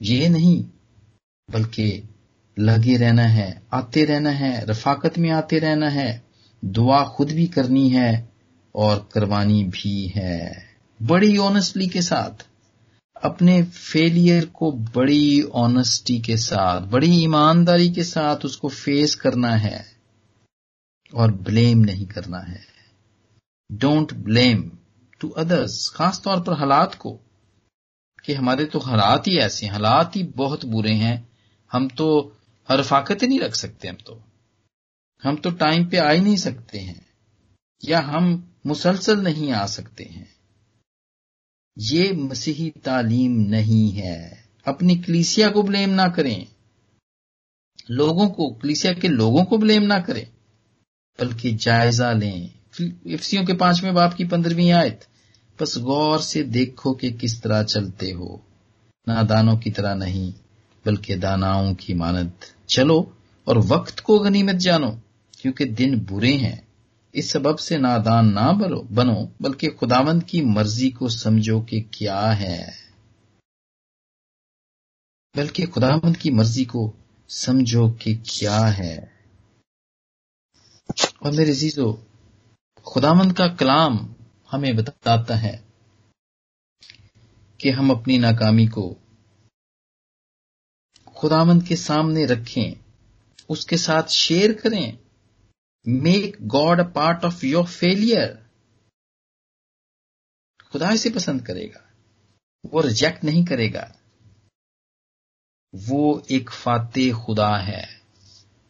ये 0.01 0.27
नहीं, 0.29 0.63
बल्कि 1.49 2.03
लगे 2.57 2.97
रहना 2.97 3.23
है, 3.23 3.61
आते 3.73 4.03
रहना 4.05 4.29
है, 4.29 4.65
रफाकत 4.65 5.17
में 5.17 5.29
आते 5.29 5.59
रहना 5.59 5.89
है, 5.89 6.23
दुआ 6.63 7.03
खुद 7.07 7.31
भी 7.31 7.47
करनी 7.47 7.89
है 7.89 8.29
और 8.75 9.09
करवानी 9.13 9.63
भी 9.63 10.05
है। 10.07 10.74
बड़ी 10.99 11.37
ऑनेस्टली 11.37 11.87
के 11.87 12.01
साथ, 12.01 12.45
अपने 13.15 13.63
फेलियर 13.63 14.45
को 14.45 14.71
बड़ी 14.71 15.41
ऑनेस्टी 15.41 16.19
के 16.19 16.37
साथ, 16.37 16.81
बड़ी 16.81 17.11
ईमानदारी 17.23 17.89
के 17.93 18.03
साथ 18.03 18.45
उसको 18.45 18.69
फेस 18.69 19.15
करना 19.15 19.55
है 19.55 19.85
और 21.13 21.31
ब्लेम 21.31 21.79
नहीं 21.79 22.05
करना 22.05 22.39
है। 22.39 22.63
डोंट 23.71 24.13
ब्लेम 24.13 24.71
टू 25.19 25.29
अदर्स 25.29 25.87
खास 25.89 26.21
तौर 26.23 26.41
पर 26.41 26.53
हालात 26.53 26.95
को, 26.95 27.11
कि 28.25 28.33
हमारे 28.33 28.65
तो 28.65 28.79
हालात 28.79 29.27
ही 29.27 29.37
ऐसे 29.37 29.67
हालात 29.67 30.15
ही 30.15 30.23
बहुत 30.35 30.65
बुरे 30.65 30.93
हैं। 30.93 31.27
हम 31.71 31.87
तो 31.87 32.37
रफाकत 32.69 33.21
ही 33.21 33.27
नहीं 33.27 33.39
रख 33.39 33.55
सकते 33.55 33.87
हम 33.87 33.95
तो। 33.95 34.21
हम 35.23 35.35
तो 35.35 35.51
टाइम 35.51 35.85
पे 35.85 35.97
आ 35.97 36.09
ही 36.09 36.21
नहीं 36.21 36.37
सकते 36.37 36.79
हैं, 36.79 37.05
या 37.83 37.99
हम 37.99 38.55
मुसलसल 38.65 39.21
नहीं 39.21 39.51
आ 39.51 39.65
सकते 39.65 40.03
हैं। 40.03 40.34
ये 41.79 42.11
मसीही 42.11 42.69
तालीम 42.69 43.31
नहीं 43.31 43.91
है। 43.91 44.45
अपनी 44.67 44.95
कलीसिया 44.95 45.49
को 45.49 45.63
ब्लेम 45.63 45.89
ना 45.89 46.07
करें। 46.07 46.47
लोगों 47.91 48.29
को, 48.29 48.49
कलीसिया 48.49 48.93
के 48.93 49.07
लोगों 49.07 49.43
को 49.43 49.57
ब्लेम 49.57 49.83
ना 49.83 49.99
करें। 49.99 50.27
बल्कि 51.19 51.51
जायजा 51.51 52.13
लें। 52.13 52.51
इफ्सियों 53.07 53.45
के 53.45 53.53
पाँचवें 53.53 53.93
बाप 53.93 54.13
की 54.13 54.25
पंद्रहवीं 54.25 54.71
आयत, 54.71 55.05
बस 55.61 55.77
गौर 55.77 56.21
से 56.21 56.43
देखो 56.43 56.93
कि 56.93 57.11
किस 57.11 57.41
तरह 57.41 57.63
चलते 57.63 58.11
हो। 58.11 58.41
ना 59.07 59.23
दानों 59.23 59.57
की 59.57 59.71
तरह 59.71 59.95
नहीं, 59.95 60.33
बल्कि 60.85 61.15
दानाओं 61.15 61.75
की 61.75 61.93
मानद। 61.93 62.31
चलो 62.69 63.17
और 63.47 63.57
वक्त 63.57 63.99
को 63.99 64.19
गनीमत 64.19 64.55
जानो, 64.55 65.01
क्योंकि 65.41 65.65
दिन 65.65 65.99
बुरे 65.99 66.33
हैं। 66.33 66.64
इस 67.15 67.31
सबब 67.31 67.57
से 67.57 67.77
नादान 67.77 68.33
ना 68.33 68.51
बनो 68.51 68.81
बनो, 68.81 69.31
बल्कि 69.41 69.67
खुदावंद 69.67 70.23
की 70.23 70.41
मर्ज़ी 70.41 70.89
को 70.89 71.09
समझो 71.09 71.61
कि 71.61 71.81
क्या 71.81 72.19
है। 72.19 72.73
बल्कि 75.37 75.63
खुदावंद 75.63 76.17
की 76.17 76.31
मर्ज़ी 76.31 76.65
को 76.65 76.93
समझो 77.29 77.89
कि 77.89 78.15
क्या 78.15 78.59
है। 78.59 79.15
और 81.23 81.31
मेरे 81.31 81.53
जीजो 81.53 82.07
खुदावंद 82.85 83.33
का 83.33 83.47
कलाम 83.47 84.15
हमें 84.51 84.75
बताता 84.75 85.35
है 85.35 85.65
कि 87.61 87.69
हम 87.69 87.91
अपनी 87.91 88.17
नाकामी 88.17 88.67
को 88.67 88.95
खुदावंद 91.15 91.63
के 91.63 91.75
सामने 91.75 92.25
रखें, 92.25 92.73
उसके 93.49 93.77
साथ 93.77 94.03
शेयर 94.03 94.53
करें 94.53 95.04
make 95.87 96.37
God 96.41 96.79
a 96.79 96.83
part 96.83 97.25
of 97.25 97.45
your 97.45 97.65
failure 97.65 98.45
खुदा 100.71 100.89
इसे 100.89 101.09
पसंद 101.09 101.47
करेगा। 101.47 101.93
वो 102.65 102.81
रिजेक्ट 102.81 103.23
नहीं 103.23 103.45
करेगा। 103.45 103.95
वो 105.75 106.23
एक 106.31 106.49
फाते 106.49 107.11
खुदा 107.11 107.57
है। 107.57 108.01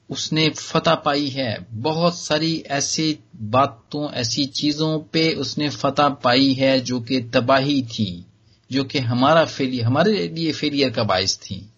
उसने 0.09 0.49
फतह 0.49 0.95
पाई 0.95 1.29
है। 1.29 1.67
बहुत 1.71 2.17
सारी 2.17 2.59
ऐसी 2.61 3.19
बातों 3.35 4.11
ऐसी 4.11 4.45
चीज़ों 4.45 4.99
पे 4.99 5.33
उसने 5.33 5.69
फतह 5.69 6.09
पाई 6.09 6.53
है 6.53 6.79
जो 6.79 7.01
कि 7.01 7.21
तबाही 7.21 7.83
थी 7.83 8.25
जो 8.71 8.83
कि 8.83 8.99
हमारा 8.99 9.45
फेलियर 9.45 9.85
हमारे 9.85 10.27
लिए 10.27 10.51
फेलियर 10.51 10.89
का 10.89 11.03
बायस 11.03 11.37
थी। 11.37 11.73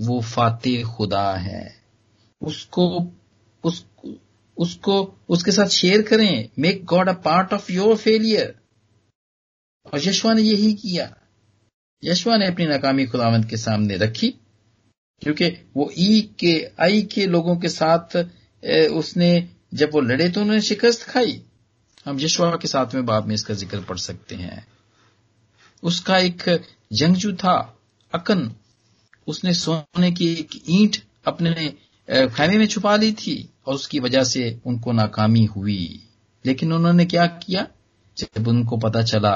वो 0.00 0.20
फाते 0.20 0.82
खुदा 0.82 1.34
है। 1.34 1.84
उसको 2.40 3.12
उस, 3.64 3.86
उसको, 4.56 5.14
उसके 5.28 5.52
साथ 5.52 5.68
शेयर 5.70 6.02
करें। 6.02 6.48
Make 6.58 6.84
God 6.84 7.08
a 7.08 7.12
part 7.24 7.52
of 7.52 7.70
your 7.72 7.96
failure 7.96 8.54
और 9.86 10.00
यशवा 10.00 10.32
ने 10.32 10.42
यही 10.42 10.72
किया। 10.74 11.14
यशवा 12.02 12.36
ने 12.36 12.46
अपनी 12.46 12.66
नाकामी 12.66 13.06
खुदावंत 13.06 13.48
के 13.50 13.56
सामने 13.56 13.96
रखी, 13.96 14.28
क्योंकि 15.22 15.48
वो 15.76 15.90
ई 15.98 16.20
के, 16.38 16.52
आई 16.80 17.02
के 17.04 17.26
लोगों 17.26 17.56
के 17.56 17.68
साथ 17.68 18.16
उसने, 18.92 19.48
जब 19.74 19.90
वो 19.94 20.00
लड़े 20.00 20.28
तो 20.28 20.40
उन्होंने 20.40 20.60
शिकस्त 20.62 21.02
खाई। 21.02 21.40
हम 22.06 22.20
यशवा 22.20 22.56
के 22.56 22.68
साथ 22.68 22.94
में 22.94 23.04
बाप 23.06 23.26
में 23.26 23.34
इसका 23.34 23.54
ज़िक्र 23.54 23.80
पढ़ 23.80 23.98
सकते 23.98 24.34
हैं। 24.34 24.66
उसका 25.82 26.18
एक 26.18 26.42
जंगजू 26.92 27.32
था, 27.34 27.56
अकन। 28.12 28.50
उसने 29.26 29.52
सोने 29.54 30.10
की 30.12 30.26
एक 30.32 30.50
ईंट 30.70 30.96
अपने 31.26 31.72
खैमे 32.10 32.58
में 32.58 32.66
छुपा 32.66 32.96
ली 32.96 33.12
थी 33.12 33.50
और 33.66 33.74
उसकी 33.74 34.00
वजह 34.00 34.24
से 34.24 34.60
उनको 34.66 34.92
नाकामी 34.92 35.44
हुई। 35.44 36.08
लेकिन 36.46 36.72
उन्होंने 36.72 37.04
क्या 37.04 37.26
किया? 37.26 37.66
जब 38.18 38.48
उनको 38.48 38.76
पता 38.76 39.02
चला 39.02 39.30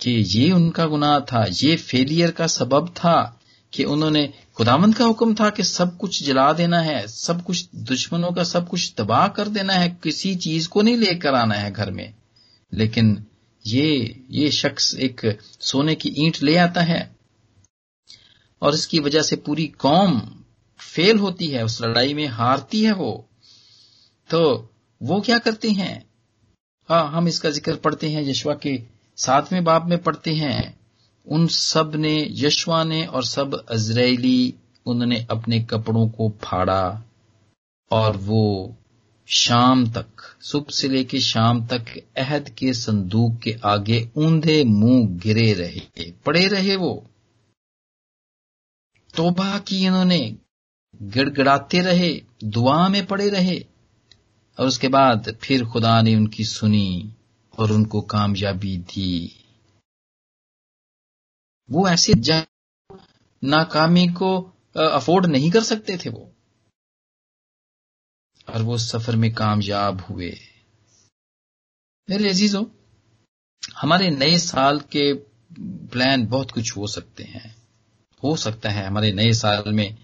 कि 0.00 0.10
ये 0.10 0.52
उनका 0.52 0.86
गुनाह 0.86 1.20
था, 1.20 1.46
ये 1.50 1.76
फेलियर 1.76 2.30
का 2.30 2.46
सबब 2.46 2.88
था 2.88 3.40
कि 3.72 3.84
उन्होंने 3.84 4.34
खुदामंद 4.54 4.94
का 4.94 5.04
हुक्म 5.04 5.34
था 5.34 5.50
कि 5.50 5.62
सब 5.62 5.96
कुछ 5.96 6.22
जला 6.22 6.52
देना 6.52 6.80
है, 6.80 7.08
सब 7.08 7.44
कुछ 7.44 7.68
दुश्मनों 7.76 8.32
का 8.32 8.44
सब 8.44 8.68
कुछ 8.68 8.94
तबाह 8.98 9.28
कर 9.28 9.48
देना 9.48 9.72
है, 9.72 9.98
किसी 10.02 10.36
चीज़ 10.36 10.68
को 10.68 10.82
नहीं 10.82 10.96
लेकर 10.96 11.34
आना 11.34 11.54
है 11.54 11.72
घर 11.72 11.90
में। 11.90 12.14
लेकिन 12.74 13.24
ये 13.66 14.20
ये 14.30 14.50
शख्स 14.50 14.94
एक 14.94 15.38
सोने 15.60 15.94
की 15.94 16.14
ईंट 16.18 16.42
ले 16.42 16.56
आता 16.56 16.80
है 16.80 17.16
और 18.62 18.74
इसकी 18.74 18.98
वजह 18.98 19.22
से 19.22 19.36
पूरी 19.36 19.66
कौम 19.66 20.22
फेल 20.82 21.18
होती 21.18 21.46
है, 21.46 21.64
उस 21.64 21.80
लड़ाई 21.82 22.14
में 22.14 22.26
हारती 22.28 22.82
है 22.82 22.92
वो 22.92 23.12
तो 24.30 24.40
वो 25.00 25.20
क्या 25.20 25.38
करते 25.38 25.70
हैं? 25.70 26.04
हाँ 26.88 27.08
हम 27.10 27.28
इसका 27.28 27.50
ज़िक्र 27.50 27.74
पढ़ते 27.76 28.08
हैं 28.10 28.22
यशवा 28.22 28.54
के 28.56 28.76
सातवें 29.18 29.62
बाब 29.64 29.88
में 29.88 29.98
पढ़ते 29.98 30.34
हैं। 30.34 30.80
उन 31.26 31.46
सबने 31.46 32.14
यशवा 32.34 32.82
ने 32.84 33.04
और 33.06 33.24
सब 33.24 33.54
अजराइली, 33.70 34.54
उन्होंने 34.86 35.26
अपने 35.30 35.60
कपड़ों 35.62 36.08
को 36.08 36.28
फाड़ा 36.42 37.02
और 37.90 38.16
वो 38.16 38.76
शाम 39.28 39.86
तक, 39.88 40.06
सुबह 40.42 40.72
से 40.72 40.88
लेके 40.88 41.20
शाम 41.20 41.66
तक 41.66 41.84
अहद 42.18 42.48
के 42.48 42.72
संदूक 42.74 43.38
के 43.38 43.56
आगे 43.64 44.00
ऊंधे 44.16 44.62
मुँह 44.64 45.06
गिरे 45.18 45.52
रहे, 45.54 46.10
पड़े 46.26 46.46
रहे 46.46 46.76
वो। 46.76 46.94
तोबा 49.14 49.58
की 49.58 49.84
इन्होंने 49.86 50.20
गिड़गिड़ाते 50.94 51.80
रहे 51.80 52.10
दुआ 52.44 52.88
में 52.88 53.06
पड़े 53.06 53.28
रहे। 53.28 53.58
और 54.58 54.66
उसके 54.66 54.88
बाद 54.88 55.36
फिर 55.42 55.64
खुदा 55.64 56.00
ने 56.02 56.14
उनकी 56.16 56.44
सुनी 56.44 57.14
और 57.58 57.72
उनको 57.72 58.00
कामयाबी 58.02 58.76
दी। 58.76 59.38
वो 61.70 61.88
ऐसे 61.88 62.12
नाकामी 63.42 64.06
को 64.08 64.36
अफोर्ड 64.76 65.26
नहीं 65.26 65.50
कर 65.50 65.62
सकते 65.62 65.96
थे 65.96 66.10
वो। 66.10 66.32
और 68.48 68.62
वो 68.62 68.78
सफ़र 68.78 69.16
में 69.16 69.32
कामयाब 69.34 70.00
हुए। 70.00 70.36
मेरे 72.10 72.28
अजीजों, 72.30 72.64
हमारे 73.76 74.10
नए 74.10 74.38
साल 74.38 74.80
के 74.80 75.12
प्लान 75.88 76.26
बहुत 76.26 76.50
कुछ 76.50 76.76
हो 76.76 76.86
सकते 76.86 77.24
हैं। 77.24 77.56
हो 78.22 78.36
सकता 78.36 78.70
है 78.70 78.86
हमारे 78.86 79.12
नए 79.12 79.32
साल 79.32 79.72
में 79.72 79.96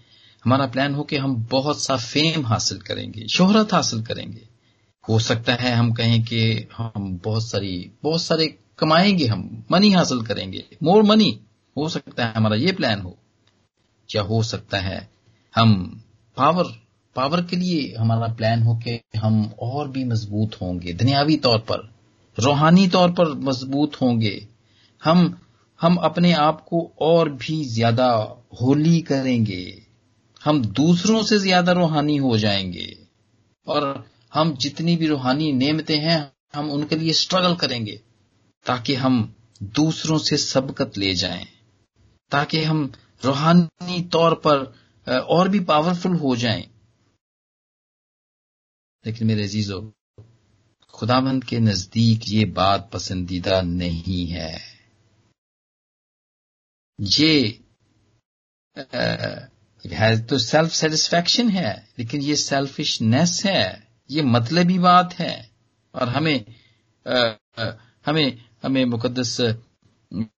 हमारा 0.45 0.65
प्लान 0.67 0.95
हो 0.95 1.03
कि 1.03 1.17
हम 1.17 1.35
बहुत 1.51 1.81
सा 1.81 1.95
फेम 1.97 2.45
हासिल 2.45 2.77
करेंगे, 2.77 3.27
शोहरत 3.27 3.73
हासिल 3.73 4.01
करेंगे। 4.01 4.47
हो 5.09 5.19
सकता 5.19 5.53
है 5.53 5.73
हम 5.73 5.91
कहें 5.93 6.23
कि 6.23 6.67
हम 6.77 7.19
बहुत 7.23 7.43
सारी, 7.43 7.91
बहुत 8.03 8.21
सारे 8.21 8.47
कमाएँगे 8.79 9.25
हम 9.27 9.63
मनी 9.71 9.91
हासिल 9.91 10.21
करेंगे 10.21 10.65
मोर 10.83 11.03
मनी 11.03 11.39
हो 11.77 11.89
सकता 11.89 12.25
है 12.25 12.33
हमारा 12.33 12.55
ये 12.55 12.71
प्लान 12.71 13.01
हो। 13.01 13.17
या 14.09 14.21
हो 14.21 14.43
सकता 14.43 14.77
है 14.77 15.09
हम 15.55 16.01
पावर 16.37 16.63
पावर 17.15 17.43
के 17.43 17.55
लिए 17.55 17.95
हमारा 17.95 18.27
प्लान 18.33 18.63
हो 18.63 18.75
कि 18.75 18.99
हम 19.17 19.53
और 19.59 19.87
भी 19.87 20.03
मज़बूत 20.03 20.55
होंगे, 20.61 20.93
दुनियावी 20.93 21.37
तौर 21.37 21.57
पर, 21.59 21.89
रूहानी 22.37 22.87
तौर 22.87 23.11
पर 23.11 23.33
मज़बूत 23.39 24.01
होंगे। 24.01 24.47
हम 25.03 25.39
हम 25.81 25.95
अपने 25.95 26.33
आप 26.33 26.65
को 26.69 26.91
और 26.99 27.29
भी 27.29 27.63
ज़्यादा 27.65 28.07
होली 28.61 29.01
करेंगे। 29.01 29.88
हम 30.41 30.61
दूसरों 30.65 31.23
से 31.23 31.37
ज़्यादा 31.39 31.71
रूहानी 31.71 32.17
हो 32.17 32.37
जाएँगे। 32.37 32.87
और 33.67 34.09
हम 34.33 34.55
जितनी 34.55 34.95
भी 34.97 35.07
रूहानी 35.07 35.51
नेमते 35.53 35.97
हैं, 35.97 36.31
हम 36.55 36.71
उनके 36.71 36.95
लिए 36.95 37.13
स्ट्रगल 37.13 37.55
करेंगे, 37.55 37.99
ताकि 38.65 38.95
हम 38.95 39.35
दूसरों 39.63 40.17
से 40.17 40.37
सबकत 40.37 40.97
ले 40.97 41.13
जाएँ, 41.15 41.45
ताकि 42.31 42.63
हम 42.63 42.91
रूहानी 43.23 44.01
तौर 44.03 44.35
पर 44.47 45.19
और 45.29 45.49
भी 45.49 45.59
पावरफुल 45.59 46.15
हो 46.15 46.35
जाएँ। 46.35 46.67
लेकिन 49.05 49.27
मेरे 49.27 49.43
अजीजों, 49.43 49.81
खुदाबंद 50.93 51.43
के 51.43 51.59
नज़दीक 51.59 52.21
ये 52.27 52.45
बात 52.45 52.89
पसंदीदा 52.93 53.61
नहीं 53.61 54.25
है। 54.27 54.53
ये 56.99 57.59
है 59.85 60.17
तो 60.27 60.37
सेल्फ 60.37 60.71
सेटिस्फैक्शन 60.71 61.49
है 61.49 61.71
लेकिन 61.99 62.21
ये 62.21 62.35
सेल्फिशनेस 62.35 63.41
है 63.45 63.87
ये 64.09 64.21
मतलबी 64.23 64.79
बात 64.79 65.13
है। 65.13 65.49
और 65.95 66.09
हमें 66.09 66.45
आ, 67.05 67.33
हमें 68.05 68.37
हमें 68.63 68.85
मुकदस 68.85 69.37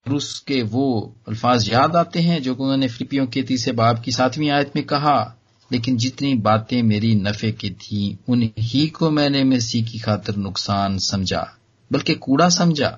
रूस 0.07 0.39
के 0.39 0.61
वो 0.61 0.85
अल्फाज 1.27 1.69
याद 1.69 1.95
आते 1.95 2.19
हैं 2.19 2.41
जो 2.41 2.53
उन्होंने 2.55 2.87
फिलिपियों 2.87 3.25
के 3.27 3.43
तीसरे 3.43 3.73
बाब 3.73 4.01
की 4.01 4.11
सातवीं 4.11 4.49
आयत 4.49 4.75
में 4.75 4.85
कहा 4.85 5.37
लेकिन 5.71 5.97
जितनी 5.97 6.33
बातें 6.35 6.81
मेरी 6.83 7.13
नफे 7.15 7.51
की 7.51 7.69
थी 7.71 8.17
उन्हीं 8.29 8.89
को 8.89 9.09
मैंने 9.11 9.43
मसीह 9.43 9.85
की 9.85 9.99
खातर 9.99 10.35
नुकसान 10.35 10.97
समझा 10.99 11.45
बल्कि 11.91 12.15
कूड़ा 12.15 12.49
समझा। 12.49 12.97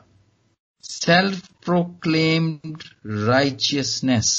सेल्फ 0.83 1.47
प्रोक्लेम्ड 1.65 2.83
राइचियसनेस 3.27 4.29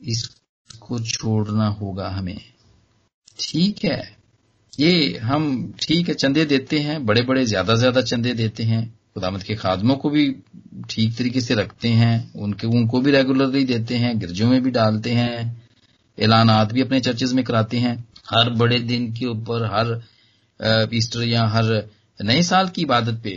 इसको 0.00 0.98
छोड़ना 1.00 1.66
होगा 1.70 2.08
हमें। 2.08 2.40
ठीक 3.40 3.84
है। 3.84 4.00
ये 4.78 5.18
हम 5.18 5.72
ठीक 5.82 6.08
है, 6.08 6.14
चंदे 6.14 6.44
देते 6.44 6.78
हैं 6.78 7.04
बड़े 7.06 7.22
बड़े 7.22 7.44
ज़्यादा 7.46 7.74
ज़्यादा 7.74 8.02
चंदे 8.02 8.32
देते 8.34 8.62
हैं। 8.62 8.86
खुदामत 9.14 9.42
के 9.42 9.54
खादमों 9.54 9.96
को 9.96 10.10
भी 10.10 10.30
ठीक 10.90 11.16
तरीके 11.16 11.40
से 11.40 11.54
रखते 11.54 11.88
हैं, 11.90 12.32
उनके, 12.34 12.66
उनको 12.66 13.00
भी 13.00 13.10
रेगुलरली 13.10 13.64
देते 13.64 13.96
हैं, 13.96 14.18
गिरजों 14.18 14.48
में 14.48 14.62
भी 14.62 14.70
डालते 14.70 15.10
हैं, 15.10 15.62
ऐलानात 16.18 16.72
भी 16.72 16.82
अपने 16.82 17.00
चर्चेज 17.00 17.32
में 17.32 17.44
कराते 17.44 17.78
हैं। 17.78 17.96
हर 18.30 18.50
बड़े 18.52 18.78
दिन 18.80 19.12
के 19.12 19.26
ऊपर, 19.26 19.64
हर 19.66 20.88
ईस्टर 20.94 21.22
या 21.22 21.44
हर 21.46 21.72
नए 22.18 22.42
साल 22.42 22.68
की 22.68 22.82
इबादत 22.82 23.20
पे 23.24 23.32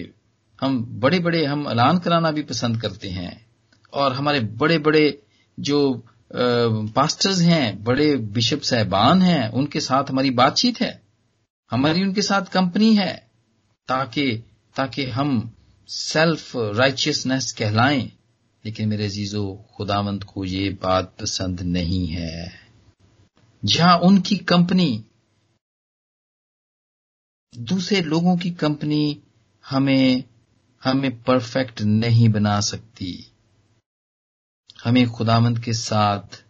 हम 0.60 0.84
बड़े 1.00 1.19
बड़े 1.19 1.43
हम 1.45 1.67
ऐलान 1.69 1.97
कराना 2.00 2.32
भी 2.32 2.41
पसंद 2.43 2.82
करते 2.82 3.10
हैं। 3.10 3.34
और 3.93 4.13
हमारे 4.13 4.39
बड़े 4.39 4.78
बड़े 4.80 5.04
जो 5.58 5.80
पास्टर्स 6.96 7.39
हैं, 7.39 7.84
बड़े 7.84 8.17
बिशप 8.17 8.62
साहबान 8.62 9.22
हैं, 9.22 9.50
उनके 9.50 9.80
साथ 9.80 10.04
हमारी 10.10 10.30
बातचीत 10.30 10.82
है। 10.82 11.04
हमारी 11.72 12.02
उनके 12.02 12.22
साथ 12.22 12.41
कंपनी 12.41 12.96
है, 12.96 13.32
ताकि 13.88 14.44
ताकि 14.76 15.06
हम 15.06 15.56
सेल्फ 15.88 16.52
राइचियसनेस 16.56 17.52
कहलाएँ। 17.52 18.12
लेकिन 18.65 18.89
मेरे 18.89 19.10
जीजो 19.10 19.65
खुदावंत 19.78 20.24
को 20.24 20.46
ये 20.46 20.70
बात 20.70 21.17
पसंद 21.22 21.62
नहीं 21.62 22.08
है। 22.08 22.54
जहाँ 23.65 24.00
उनकी 24.00 24.38
कंपनी 24.38 25.06
दूसरे 27.58 28.02
लोगों 28.02 28.38
की 28.38 28.52
कंपनी 28.52 29.24
हमें 29.70 30.24
हमें 30.84 31.24
परफेक्ट 31.24 31.82
नहीं 31.82 32.30
बना 32.30 32.62
सकती। 32.62 33.31
हमें 34.84 35.10
खुदामंद 35.10 35.60
के 35.60 35.74
साथ 35.74 36.44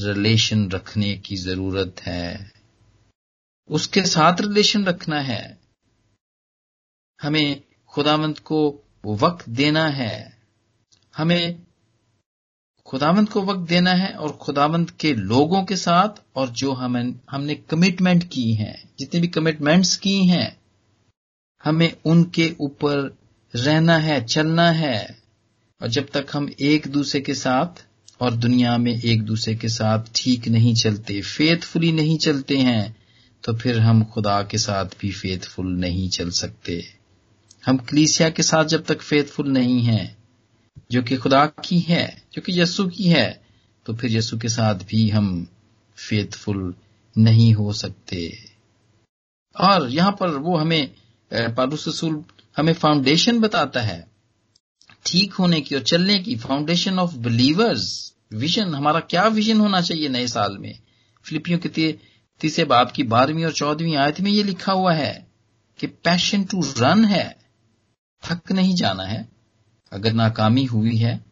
रिलेशन 0.00 0.70
रखने 0.70 1.18
की 1.18 1.36
ज़रूरत 1.36 1.96
है। 2.00 2.52
उसके 3.68 4.02
साथ 4.02 4.40
रिलेशन 4.40 4.84
रखना 4.84 5.20
है। 5.20 5.58
हमें 7.22 7.62
खुदामंद 7.88 8.38
को 8.38 8.82
वक्त 9.06 9.48
देना 9.48 9.88
है। 9.88 10.38
हमें 11.16 11.66
खुदामंद 12.86 13.28
को 13.28 13.42
वक्त 13.42 13.68
देना 13.68 13.90
है 13.90 14.14
और 14.14 14.32
खुदामंद 14.32 14.90
के 14.90 15.14
लोगों 15.14 15.64
के 15.64 15.76
साथ 15.76 16.22
और 16.36 16.48
जो 16.48 16.72
हमें 16.72 17.20
हमने 17.30 17.54
कमिटमेंट 17.54 18.24
की 18.24 18.54
हैं, 18.54 18.90
जितने 18.98 19.20
भी 19.20 19.28
कमिटमेंट्स 19.28 19.96
की 19.96 20.26
हैं, 20.26 20.60
हमें 21.64 21.96
उनके 22.04 22.56
ऊपर 22.60 23.18
रहना 23.54 23.96
है, 23.96 24.24
चलना 24.24 24.70
है। 24.70 25.19
और 25.80 25.88
जब 25.88 26.08
तक 26.08 26.26
हम 26.32 26.48
एक 26.60 26.86
दूसरे 26.86 27.20
के 27.20 27.34
साथ 27.34 27.84
और 28.20 28.34
दुनिया 28.36 28.76
में 28.78 28.92
एक 28.92 29.22
दूसरे 29.22 29.54
के 29.54 29.68
साथ 29.68 30.04
ठीक 30.16 30.48
नहीं 30.48 30.74
चलते 30.74 31.20
फेथफुली 31.22 31.92
नहीं 31.92 32.18
चलते 32.18 32.56
हैं 32.56 32.96
तो 33.44 33.54
फिर 33.56 33.78
हम 33.78 34.04
खुदा 34.04 34.42
के 34.42 34.58
साथ 34.58 34.84
भी 34.84 35.10
फेथफुल 35.10 35.66
नहीं 35.66 36.08
चल 36.08 36.30
सकते। 36.30 36.82
हम 37.66 37.76
कलीसिया 37.76 38.28
के 38.30 38.42
साथ 38.42 38.64
जब 38.64 38.84
तक 38.84 39.00
फेथफुल 39.00 39.48
नहीं 39.48 39.80
हैं, 39.82 40.16
जो 40.92 41.02
कि 41.02 41.16
खुदा 41.16 41.46
की 41.46 41.78
है, 41.78 42.22
जो 42.34 42.42
कि 42.42 42.60
यस्सु 42.60 42.88
की 42.88 43.04
है 43.04 43.42
तो 43.86 43.94
फिर 43.94 44.16
यस्सु 44.16 44.38
के 44.38 44.48
साथ 44.48 44.74
भी 44.74 45.08
हम 45.10 45.46
फेथफुल 45.96 46.74
नहीं 47.18 47.52
हो 47.54 47.72
सकते। 47.72 48.30
और 49.56 49.88
यहाँ 49.90 50.16
पर 50.20 50.28
वो 50.28 50.56
हमें 50.56 50.90
पालूस 51.32 51.88
रसूल 51.88 52.24
हमें 52.56 52.72
फाउंडेशन 52.72 53.40
बताता 53.40 53.80
है। 53.80 54.09
ठीक 55.06 55.32
होने 55.32 55.60
की 55.60 55.74
और 55.74 55.82
चलने 55.82 56.18
की 56.18 56.36
फाउंडेशन 56.36 56.98
ऑफ़ 56.98 57.16
बिलीवर्स 57.16 58.12
विजन 58.32 58.74
हमारा 58.74 59.00
क्या 59.00 59.26
विजन 59.28 59.60
होना 59.60 59.80
चाहिए 59.80 60.08
नए 60.08 60.26
साल 60.26 60.56
में? 60.58 60.78
फिलिपियों 61.24 61.58
के 61.58 61.92
तीसरे 62.40 62.64
बाप 62.64 62.92
की 62.92 63.02
बारहवीं 63.02 63.44
और 63.44 63.52
चौदहवीं 63.52 63.96
आयत 63.96 64.20
में 64.20 64.30
ये 64.30 64.42
लिखा 64.42 64.72
हुआ 64.72 64.92
है 64.94 65.26
कि 65.78 65.86
पैशन 65.86 66.44
टू 66.44 66.60
रन 66.78 67.04
है, 67.04 67.36
थक 68.22 68.52
नहीं 68.52 68.74
जाना 68.74 69.02
है। 69.02 69.28
अगर 69.92 70.12
नाकामी 70.12 70.64
हुई 70.64 70.96
है, 70.96 71.24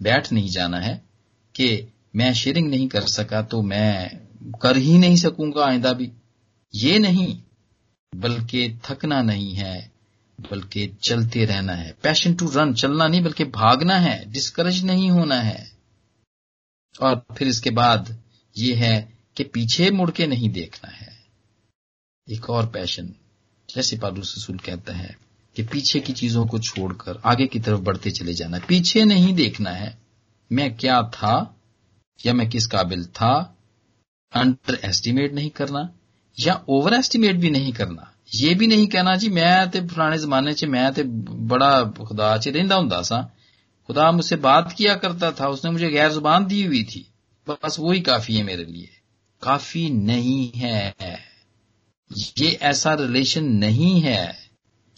बैठ 0.00 0.32
नहीं 0.32 0.48
जाना 0.48 0.78
है 0.78 0.94
कि 1.54 1.92
मैं 2.16 2.32
शेयरिंग 2.34 2.68
नहीं 2.70 2.88
कर 2.88 3.00
सका 3.00 3.42
तो 3.42 3.62
मैं 3.62 4.20
कर 4.62 4.76
ही 4.76 4.98
नहीं 4.98 5.16
सकूँगा 5.16 5.64
आइंदा 5.64 5.92
भी। 5.92 6.10
ये 6.74 6.98
नहीं, 6.98 7.36
बल्कि 8.12 8.80
थकना 8.84 9.22
नहीं 9.22 9.54
है। 9.54 9.95
बल्कि 10.40 10.98
चलते 11.02 11.44
रहना 11.44 11.72
है। 11.72 11.96
पैशन 12.02 12.34
टू 12.34 12.50
रन 12.50 12.74
चलना 12.74 13.08
नहीं, 13.08 13.22
बल्कि 13.22 13.44
भागना 13.44 13.94
है 13.94 14.32
डिस्करेज 14.32 14.84
नहीं 14.84 15.10
होना 15.10 15.40
है। 15.40 15.76
और 17.02 17.26
फिर 17.38 17.48
इसके 17.48 17.70
बाद 17.70 18.22
ये 18.56 18.74
है 18.74 19.18
कि 19.36 19.44
पीछे 19.44 19.90
मुड़ 19.90 20.10
के 20.10 20.26
नहीं 20.26 20.50
देखना 20.50 20.90
है। 20.90 21.16
एक 22.30 22.50
और 22.50 22.66
पैशन 22.66 23.14
जैसे 23.74 23.98
पालू 23.98 24.22
ससूल 24.22 24.58
कहता 24.58 24.92
है 24.92 25.18
कि 25.56 25.62
पीछे 25.62 26.00
की 26.00 26.12
चीज़ों 26.12 26.46
को 26.46 26.58
छोड़कर 26.58 27.20
आगे 27.24 27.46
की 27.46 27.60
तरफ़ 27.60 27.80
बढ़ते 27.80 28.10
चले 28.10 28.34
जाना। 28.34 28.58
पीछे 28.58 29.04
नहीं 29.04 29.34
देखना 29.34 29.70
है, 29.70 29.98
मैं 30.52 30.76
क्या 30.76 31.02
था 31.02 31.56
या 32.26 32.32
मैं 32.32 32.48
किस 32.48 32.66
काबिल 32.66 33.06
था? 33.06 33.58
अंडर 34.32 34.80
एस्टिमेट 34.84 35.32
नहीं 35.32 35.50
करना 35.50 35.92
या 36.40 36.64
ओवर 36.68 36.94
एस्टिमेट 36.94 37.36
भी 37.36 37.50
नहीं 37.50 37.72
करना। 37.72 38.15
ये 38.34 38.54
भी 38.54 38.66
नहीं 38.66 38.86
कहना 38.86 39.16
जी, 39.16 39.28
मैं 39.28 39.70
ते 39.70 39.80
पुराने 39.80 40.18
जमाने 40.18 40.54
च, 40.54 40.64
मैं 40.64 40.92
ते 40.92 41.02
बड़ा 41.02 41.84
खुदा 41.84 42.36
च 42.38 42.48
रहा 42.48 42.76
हूँ 42.76 43.30
खुदा 43.88 44.12
मुझसे 44.12 44.36
बात 44.36 44.72
किया 44.72 44.94
करता 44.94 45.30
था, 45.32 45.48
उसने 45.48 45.70
मुझे 45.70 45.90
गैर 45.90 46.12
ज़ुबान 46.12 46.46
दी 46.46 46.64
हुई 46.64 46.82
थी। 46.84 47.12
बस 47.46 47.76
वही 47.80 48.00
काफ़ी 48.00 48.36
है 48.36 48.42
मेरे 48.42 48.64
लिए। 48.64 48.88
काफ़ी 49.42 49.90
नहीं 49.90 50.50
है। 50.50 50.94
ये 52.38 52.48
ऐसा 52.62 52.94
रिलेशन 52.94 53.44
नहीं 53.44 54.00
है। 54.00 54.38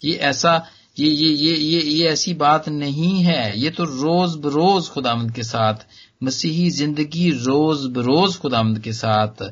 ये 0.03 0.13
ऐसा, 0.13 0.67
ये 0.99 1.07
ये 1.07 1.29
ये 1.29 1.55
ये 1.55 1.81
ये 1.81 2.07
ऐसी 2.07 2.33
बात 2.33 2.69
नहीं 2.69 3.23
है। 3.23 3.59
ये 3.59 3.69
तो 3.69 3.83
रोज 3.83 4.35
बरोज 4.35 4.89
खुदामंद 4.89 5.31
के 5.31 5.43
साथ, 5.43 5.75
मसीही 6.23 6.69
ज़िंदगी 6.69 7.31
रोज 7.31 7.85
बरोज 7.85 8.37
खुदामंद 8.37 8.79
के 8.79 8.93
साथ 8.93 9.51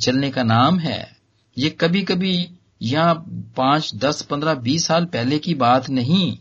चलने 0.00 0.30
का 0.30 0.42
नाम 0.42 0.78
है। 0.78 1.16
ये 1.58 1.70
कभी 1.70 2.02
कभी 2.02 2.48
या 2.82 3.12
पाँच, 3.56 3.94
दस, 3.94 4.22
पंद्रह, 4.22 4.54
बीस 4.54 4.86
साल 4.86 5.04
पहले 5.04 5.38
की 5.38 5.54
बात 5.54 5.88
नहीं, 5.90 6.38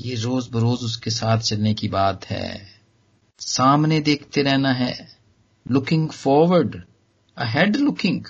ये 0.00 0.14
रोज 0.14 0.48
बरोज 0.48 0.82
उसके 0.82 1.10
साथ 1.10 1.38
चलने 1.38 1.74
की 1.74 1.88
बात 1.88 2.24
है। 2.24 2.66
सामने 3.38 4.00
देखते 4.00 4.42
रहना 4.42 4.72
है। 4.72 5.18
लुकिंग 5.66 6.08
फॉरवर्ड 6.08 6.76
अहेड 7.36 7.76
लुकिंग 7.76 8.24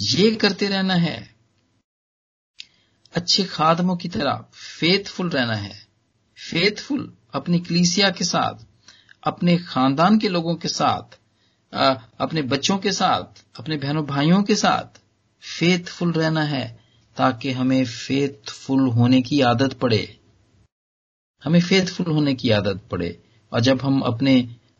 ये 0.00 0.30
करते 0.30 0.68
रहना 0.68 0.94
है। 0.94 1.34
अच्छे 3.14 3.44
खादमों 3.44 3.96
की 3.96 4.08
तरह 4.08 4.44
फेथफुल 4.52 5.30
रहना 5.30 5.54
है। 5.54 5.86
फेथफुल 6.50 7.12
अपनी 7.34 7.60
क्लीसिया 7.60 8.10
के 8.10 8.24
साथ, 8.24 8.64
अपने 9.22 9.56
खानदान 9.58 10.18
के 10.18 10.28
लोगों 10.28 10.54
के 10.54 10.68
साथ 10.68 11.18
अपने 12.20 12.42
बच्चों 12.42 12.78
के 12.78 12.92
साथ, 12.92 13.44
अपने 13.60 13.76
बहनों 13.76 14.04
भाइयों 14.06 14.42
के 14.42 14.56
साथ 14.56 15.00
फेथफुल 15.42 16.12
रहना 16.12 16.42
है 16.44 16.64
ताकि 17.16 17.52
हमें 17.52 17.84
फेथफुल 17.84 18.88
होने 18.88 19.20
की 19.22 19.40
आदत 19.40 19.72
पड़े। 19.72 20.16
हमें 21.42 21.60
फेथफुल 21.60 22.12
होने 22.12 22.34
की 22.34 22.50
आदत 22.50 22.80
पड़े। 22.90 23.18
और 23.52 23.60
जब 23.60 23.80
हम 23.82 24.00
अपने 24.00 24.34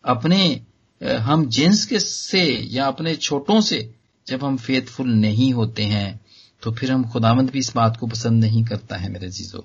अपने 0.05 0.63
हम 1.01 1.47
जिन्स 1.49 1.85
के 1.87 1.99
से 2.01 2.45
या 2.71 2.87
अपने 2.87 3.15
छोटों 3.17 3.61
से 3.61 3.79
जब 4.27 4.45
हम 4.45 4.57
फेथफुल 4.57 5.09
नहीं 5.09 5.53
होते 5.53 5.83
हैं 5.85 6.21
तो 6.63 6.73
फिर 6.73 6.93
हम 6.93 7.05
खुदामंद 7.11 7.51
भी 7.51 7.59
इस 7.59 7.73
बात 7.77 7.97
को 7.97 8.07
पसंद 8.07 8.45
नहीं 8.45 8.65
करता 8.65 8.97
है 8.97 9.09
मेरे 9.09 9.29
जीजो 9.29 9.65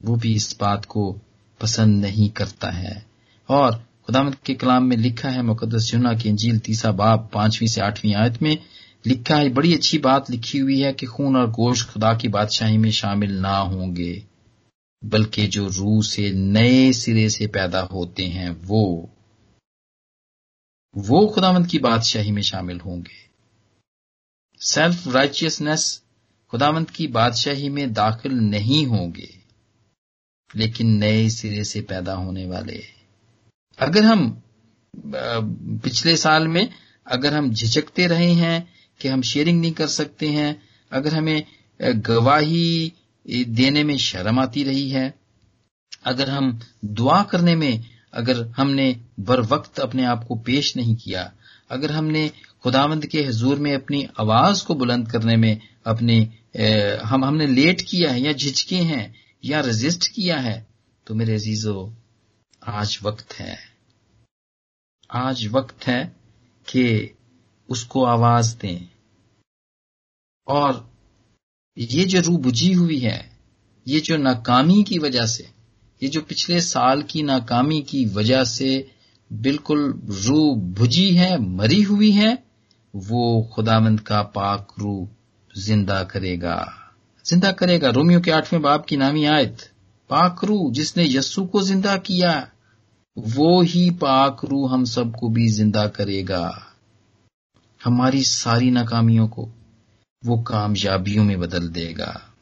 वो 0.00 0.16
भी 0.16 0.34
इस 0.34 0.56
बात 0.60 0.84
को 0.84 1.10
पसंद 1.60 2.04
नहीं 2.04 2.28
करता 2.30 2.70
है। 2.70 3.04
और 3.48 3.74
खुदामंद 4.06 4.34
के 4.46 4.54
कलाम 4.54 4.84
में 4.84 4.96
लिखा 4.96 5.28
है 5.28 5.42
मुकदस 5.42 5.90
जुना 5.90 6.12
की 6.14 6.28
अंजील 6.28 6.58
तीसरा 6.58 6.92
बाप 6.92 7.30
पांचवीं 7.34 7.68
से 7.68 7.80
आठवीं 7.80 8.14
आयत 8.14 8.42
में 8.42 8.56
लिखा 9.04 9.36
है, 9.36 9.48
बड़ी 9.48 9.74
अच्छी 9.74 9.98
बात 9.98 10.30
लिखी 10.30 10.58
हुई 10.58 10.80
है 10.80 10.92
कि 10.92 11.06
खून 11.06 11.36
और 11.36 11.50
गोश्त 11.50 11.88
खुदा 11.90 12.12
की 12.14 12.28
बादशाही 12.28 12.78
में 12.78 12.90
शामिल 12.90 13.38
ना 13.40 13.56
होंगे, 13.58 14.26
बल्कि 15.02 15.46
जो 15.46 15.66
रूह 15.68 16.02
से 16.02 16.30
नए 16.32 16.92
सिरे 16.92 17.28
से 17.30 17.46
पैदा 17.46 17.80
होते 17.82 18.26
हैं, 18.26 18.50
वो 18.50 19.14
वो 20.94 21.26
खुदामंद 21.26 21.66
की 21.66 21.78
बादशाही 21.78 22.30
में 22.32 22.42
शामिल 22.42 22.80
होंगे। 22.80 23.16
सेल्फ 24.60 25.06
राइचियसनेस 25.08 26.02
खुदामंद 26.52 26.90
की 26.90 27.06
बादशाही 27.06 27.68
में 27.68 27.92
दाखिल 27.92 28.32
नहीं 28.32 28.84
होंगे, 28.86 29.28
लेकिन 30.50 30.96
नए 30.98 31.28
सिरे 31.30 31.64
से 31.64 31.80
पैदा 31.80 32.14
होने 32.14 32.46
वाले। 32.46 32.82
अगर 33.78 34.04
हम 34.04 34.30
पिछले 35.84 36.16
साल 36.16 36.48
में 36.48 36.68
अगर 37.06 37.34
हम 37.34 37.52
झिझकते 37.52 38.06
रहे 38.06 38.32
हैं 38.32 38.68
कि 39.00 39.08
हम 39.08 39.22
शेयरिंग 39.22 39.60
नहीं 39.60 39.72
कर 39.72 39.86
सकते 39.88 40.28
हैं, 40.28 40.62
अगर 40.92 41.14
हमें 41.14 41.42
गवाही 41.80 42.92
देने 43.26 43.82
में 43.84 43.96
शर्म 43.98 44.38
आती 44.40 44.62
रही 44.64 44.88
है, 44.90 45.14
अगर 46.04 46.30
हम 46.30 46.58
दुआ 46.84 47.22
करने 47.22 47.54
में, 47.54 47.84
अगर 48.14 48.46
हमने 48.56 48.94
बर 49.20 49.40
वक्त 49.40 49.80
अपने 49.80 50.04
आप 50.04 50.24
को 50.24 50.34
पेश 50.36 50.76
नहीं 50.76 50.94
किया, 50.96 51.32
अगर 51.70 51.92
हमने 51.92 52.30
खुदावंद 52.62 53.06
के 53.06 53.22
हजूर 53.24 53.58
में 53.58 53.72
अपनी 53.74 54.06
आवाज़ 54.20 54.64
को 54.64 54.74
बुलंद 54.74 55.10
करने 55.12 55.36
में 55.36 55.60
अपनी 55.86 56.18
हम, 57.04 57.24
हमने 57.24 57.46
लेट 57.46 57.80
किया 57.80 58.10
है 58.10 58.20
या 58.20 58.32
झिझके 58.32 58.76
हैं 58.76 59.14
या 59.44 59.60
रजिस्ट 59.60 60.06
किया 60.08 60.36
है 60.38 60.66
तो 61.06 61.14
मेरे 61.14 61.34
अजीजो, 61.34 61.94
आज 62.62 62.98
वक्त 63.02 63.32
है। 63.34 63.56
आज 65.10 65.46
वक्त 65.46 65.86
है 65.86 66.04
कि 66.68 67.14
उसको 67.68 68.04
आवाज़ 68.04 68.56
दें। 68.56 68.88
और 70.46 70.90
ये 71.78 72.04
जो 72.04 72.20
रू 72.20 72.36
बुझी 72.36 72.72
हुई 72.72 72.98
है, 72.98 73.30
ये 73.86 74.00
जो 74.00 74.16
नाकामी 74.16 74.82
की 74.82 74.98
वजह 74.98 75.26
से, 75.26 75.48
ये 76.02 76.08
जो 76.08 76.20
पिछले 76.20 76.60
साल 76.60 77.02
की 77.02 77.22
नाकामी 77.22 77.82
की 77.82 78.04
वजह 78.06 78.44
से 78.44 78.90
बिल्कुल 79.32 80.02
रू 80.26 80.54
बुझी 80.54 81.10
है, 81.12 81.38
मरी 81.38 81.82
हुई 81.82 82.10
है, 82.10 82.44
वो 82.96 83.50
खुदामंद 83.54 84.00
का 84.00 84.22
पाक 84.22 84.68
रू 84.78 85.08
ज़िंदा 85.58 86.04
करेगा। 86.04 86.74
ज़िंदा 87.26 87.52
करेगा। 87.52 87.90
रोमियो 87.90 88.20
के 88.20 88.30
आठवें 88.30 88.62
बाप 88.62 88.86
की 88.86 88.96
नामी 88.96 89.24
आयत। 89.24 89.70
पाक 90.10 90.44
रू 90.44 90.70
जिसने 90.70 91.04
यस्सु 91.04 91.44
को 91.46 91.62
ज़िंदा 91.62 91.96
किया, 91.96 92.50
वो 93.18 93.62
ही 93.62 93.90
पाक 93.90 94.44
रू 94.44 94.66
हम 94.66 94.84
सबको 94.84 95.28
भी 95.28 95.48
ज़िंदा 95.48 95.86
करेगा। 95.86 96.67
हमारी 97.84 98.24
सारी 98.24 98.70
नाकामियों 98.70 99.28
को 99.28 99.50
वो 100.24 100.42
कामयाबियों 100.42 101.24
में 101.24 101.40
बदल 101.40 101.68
देगा। 101.68 102.34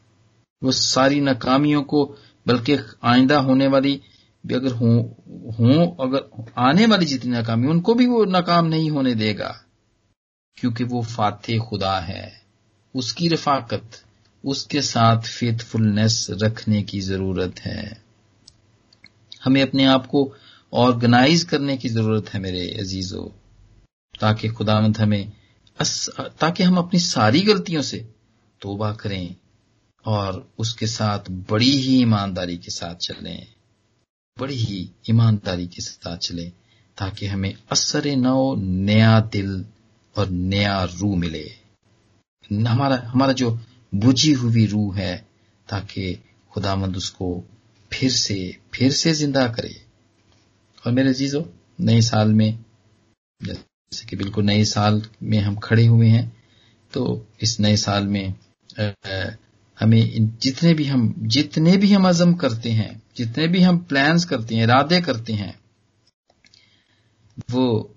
वो 0.63 0.71
सारी 0.71 1.21
नाकामियों 1.21 1.83
को, 1.83 2.15
बल्कि 2.47 2.77
आइंदा 3.03 3.39
होने 3.39 3.67
वाली, 3.67 4.01
भी 4.45 4.53
अगर 4.53 4.71
हो, 4.71 5.15
हों, 5.59 6.07
अगर 6.07 6.51
आने 6.57 6.85
वाली 6.85 7.05
जितनी 7.05 7.31
नाकामी 7.31 7.67
उनको 7.67 7.93
भी 7.93 8.07
वो 8.07 8.25
नाकाम 8.25 8.65
नहीं 8.65 8.89
होने 8.91 9.15
देगा। 9.15 9.63
क्योंकि 10.57 10.83
वो 10.83 11.01
फाते 11.01 11.57
खुदा 11.57 11.99
है। 11.99 12.41
उसकी 12.95 13.27
रफाकत, 13.27 13.89
उसके 14.45 14.81
साथ 14.81 15.21
फेथफुलनेस 15.21 16.27
रखने 16.29 16.83
की 16.83 17.01
ज़रूरत 17.01 17.59
है। 17.59 18.03
हमें 19.45 19.61
अपने 19.61 19.85
आप 19.85 20.05
को 20.07 20.33
ऑर्गेनाइज 20.73 21.43
करने 21.43 21.77
की 21.77 21.89
ज़रूरत 21.89 22.33
है 22.33 22.39
मेरे 22.39 22.77
अजीजों। 22.79 23.46
ताकि 24.19 24.47
खुदावंत 24.49 24.99
हमें 24.99 25.31
ताकि 25.79 26.63
हम 26.63 26.77
अपनी 26.77 26.99
सारी 26.99 27.41
गलतियों 27.41 27.81
से 27.81 27.97
तोबा 28.61 28.91
करें 28.93 29.35
और 30.05 30.47
उसके 30.59 30.87
साथ 30.87 31.29
बड़ी 31.49 31.71
ही 31.71 32.01
ईमानदारी 32.01 32.57
के 32.57 32.71
साथ 32.71 32.95
चलें। 32.95 33.47
बड़ी 34.37 34.55
ही 34.55 34.79
ईमानदारी 35.09 35.67
के 35.67 35.81
साथ 35.81 36.17
चलें 36.17 36.49
ताकि 36.97 37.25
हमें 37.25 37.53
असर 37.71 38.05
नौ 38.15 38.55
नया 38.55 39.19
दिल 39.33 39.65
और 40.15 40.29
नया 40.29 40.83
रूह 40.83 41.17
मिले। 41.17 41.45
हमारा 42.51 43.01
हमारा 43.05 43.33
जो 43.33 43.49
बुझी 43.93 44.31
हुई 44.33 44.65
रूह 44.65 44.97
है 44.97 45.15
ताकि 45.69 46.13
खुदामंद 46.51 46.97
उसको 46.97 47.29
फिर 47.91 48.11
से 48.11 48.37
फिर 48.73 48.91
से 48.91 49.13
ज़िंदा 49.13 49.47
करे। 49.47 49.75
और 50.83 50.91
मेरे 50.91 51.13
जीजो 51.13 51.45
नए 51.79 52.01
साल 52.01 52.33
में 52.33 52.51
जैसे 53.91 54.05
कि 54.05 54.15
बिल्कुल 54.15 54.43
नए 54.43 54.63
साल 54.65 55.01
में 55.23 55.39
हम 55.39 55.55
खड़े 55.55 55.85
हुए 55.85 56.07
हैं 56.07 56.31
तो 56.93 57.25
इस 57.41 57.59
नए 57.59 57.75
साल 57.77 58.07
में 58.07 58.33
हमें 59.77 60.37
जितने 60.37 60.73
भी 60.73 60.85
हम, 60.85 61.13
जितने 61.17 61.75
भी 61.77 61.91
हम 61.93 62.07
अजम 62.09 62.33
करते 62.33 62.69
हैं, 62.69 63.01
जितने 63.17 63.47
भी 63.47 63.61
हम 63.61 63.77
प्लान्स 63.79 64.25
करते 64.25 64.55
हैं, 64.55 64.63
इरादे 64.63 65.01
करते 65.01 65.33
हैं, 65.33 65.59
वो 67.51 67.93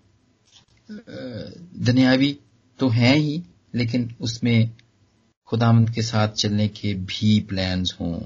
दुनियावी 0.90 2.36
तो 2.78 2.88
हैं 2.88 3.16
ही, 3.16 3.42
लेकिन 3.74 4.14
उसमें 4.20 4.70
खुदामंद 5.48 5.90
के 5.90 6.02
साथ 6.02 6.28
चलने 6.28 6.68
के 6.68 6.94
भी 6.94 7.38
प्लान्स 7.40 7.96
हों। 8.00 8.20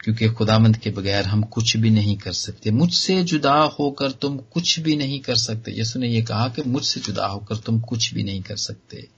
क्योंकि 0.00 0.28
खुदामंद 0.28 0.76
के 0.76 0.90
बगैर 0.90 1.24
हम 1.24 1.42
कुछ 1.42 1.76
भी 1.76 1.90
नहीं 1.90 2.16
कर 2.16 2.32
सकते। 2.32 2.70
मुझसे 2.70 3.22
जुदा 3.24 3.54
होकर 3.54 4.10
तुम 4.10 4.36
कुछ 4.38 4.80
भी 4.80 4.96
नहीं 4.96 5.20
कर 5.20 5.34
सकते। 5.34 5.80
यसु 5.80 5.98
ने 5.98 6.08
यह 6.08 6.24
कहा 6.24 6.48
कि 6.48 6.62
मुझसे 6.62 7.00
जुदा 7.00 7.26
होकर 7.26 7.56
तुम 7.56 7.80
कुछ 7.80 8.14
भी 8.14 8.22
नहीं 8.22 8.42
कर 8.42 8.56
सकते। 8.56 9.08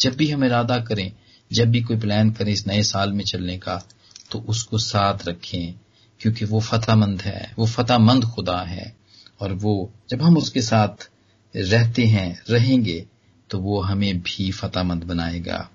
जब 0.00 0.16
भी 0.16 0.30
हम 0.30 0.44
इरादा 0.44 0.78
करें, 0.78 1.12
जब 1.52 1.70
भी 1.70 1.82
कोई 1.82 1.96
प्लान 1.96 2.30
करें 2.30 2.52
इस 2.52 2.66
नए 2.66 2.82
साल 2.82 3.12
में 3.12 3.24
चलने 3.24 3.58
का 3.58 3.82
तो 4.30 4.38
उसको 4.38 4.78
साथ 4.78 5.28
रखें, 5.28 5.74
क्योंकि 6.20 6.44
वो 6.44 6.60
फतेहमंद 6.60 7.22
है, 7.22 7.54
वो 7.58 7.66
फतेहमंद 7.66 8.24
खुदा 8.24 8.60
है। 8.60 8.96
और 9.40 9.52
वो, 9.52 9.92
जब 10.10 10.22
हम 10.22 10.36
उसके 10.36 10.62
साथ 10.62 11.08
रहते 11.56 12.04
हैं, 12.04 12.42
रहेंगे 12.50 13.06
तो 13.50 13.58
वो 13.58 13.80
हमें 13.80 14.20
भी 14.20 14.50
फतेहमंद 14.50 15.04
बनाएगा। 15.04 15.70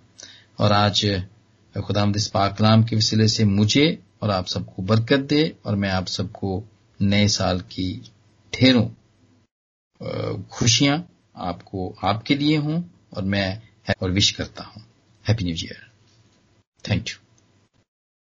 और 0.59 0.71
आज 0.71 1.05
खुदामद 1.77 2.15
इस 2.15 2.27
पाकलाम 2.27 2.83
के 2.83 2.95
वसीले 2.95 3.27
से 3.27 3.45
मुझे 3.45 3.99
और 4.25 4.31
आप 4.31 4.45
सबको 4.45 4.81
बरकत 4.81 5.19
दे 5.19 5.55
और 5.65 5.75
मैं 5.75 5.89
आप 5.89 6.07
सबको 6.07 6.63
नए 7.01 7.27
साल 7.27 7.59
की 7.61 7.89
ढेरों 8.53 8.87
खुशियाँ 10.51 10.97
आपको, 11.35 11.95
आपके 12.03 12.35
लिए 12.35 12.57
हूँ 12.57 12.83
और 13.13 13.23
मैं 13.23 13.61
और 14.01 14.11
विश 14.11 14.31
करता 14.31 14.63
हूँ। 14.63 14.83
Happy 15.27 15.43
new 15.43 15.55
year 15.55 15.91
thank 16.83 17.09
you 17.09 17.24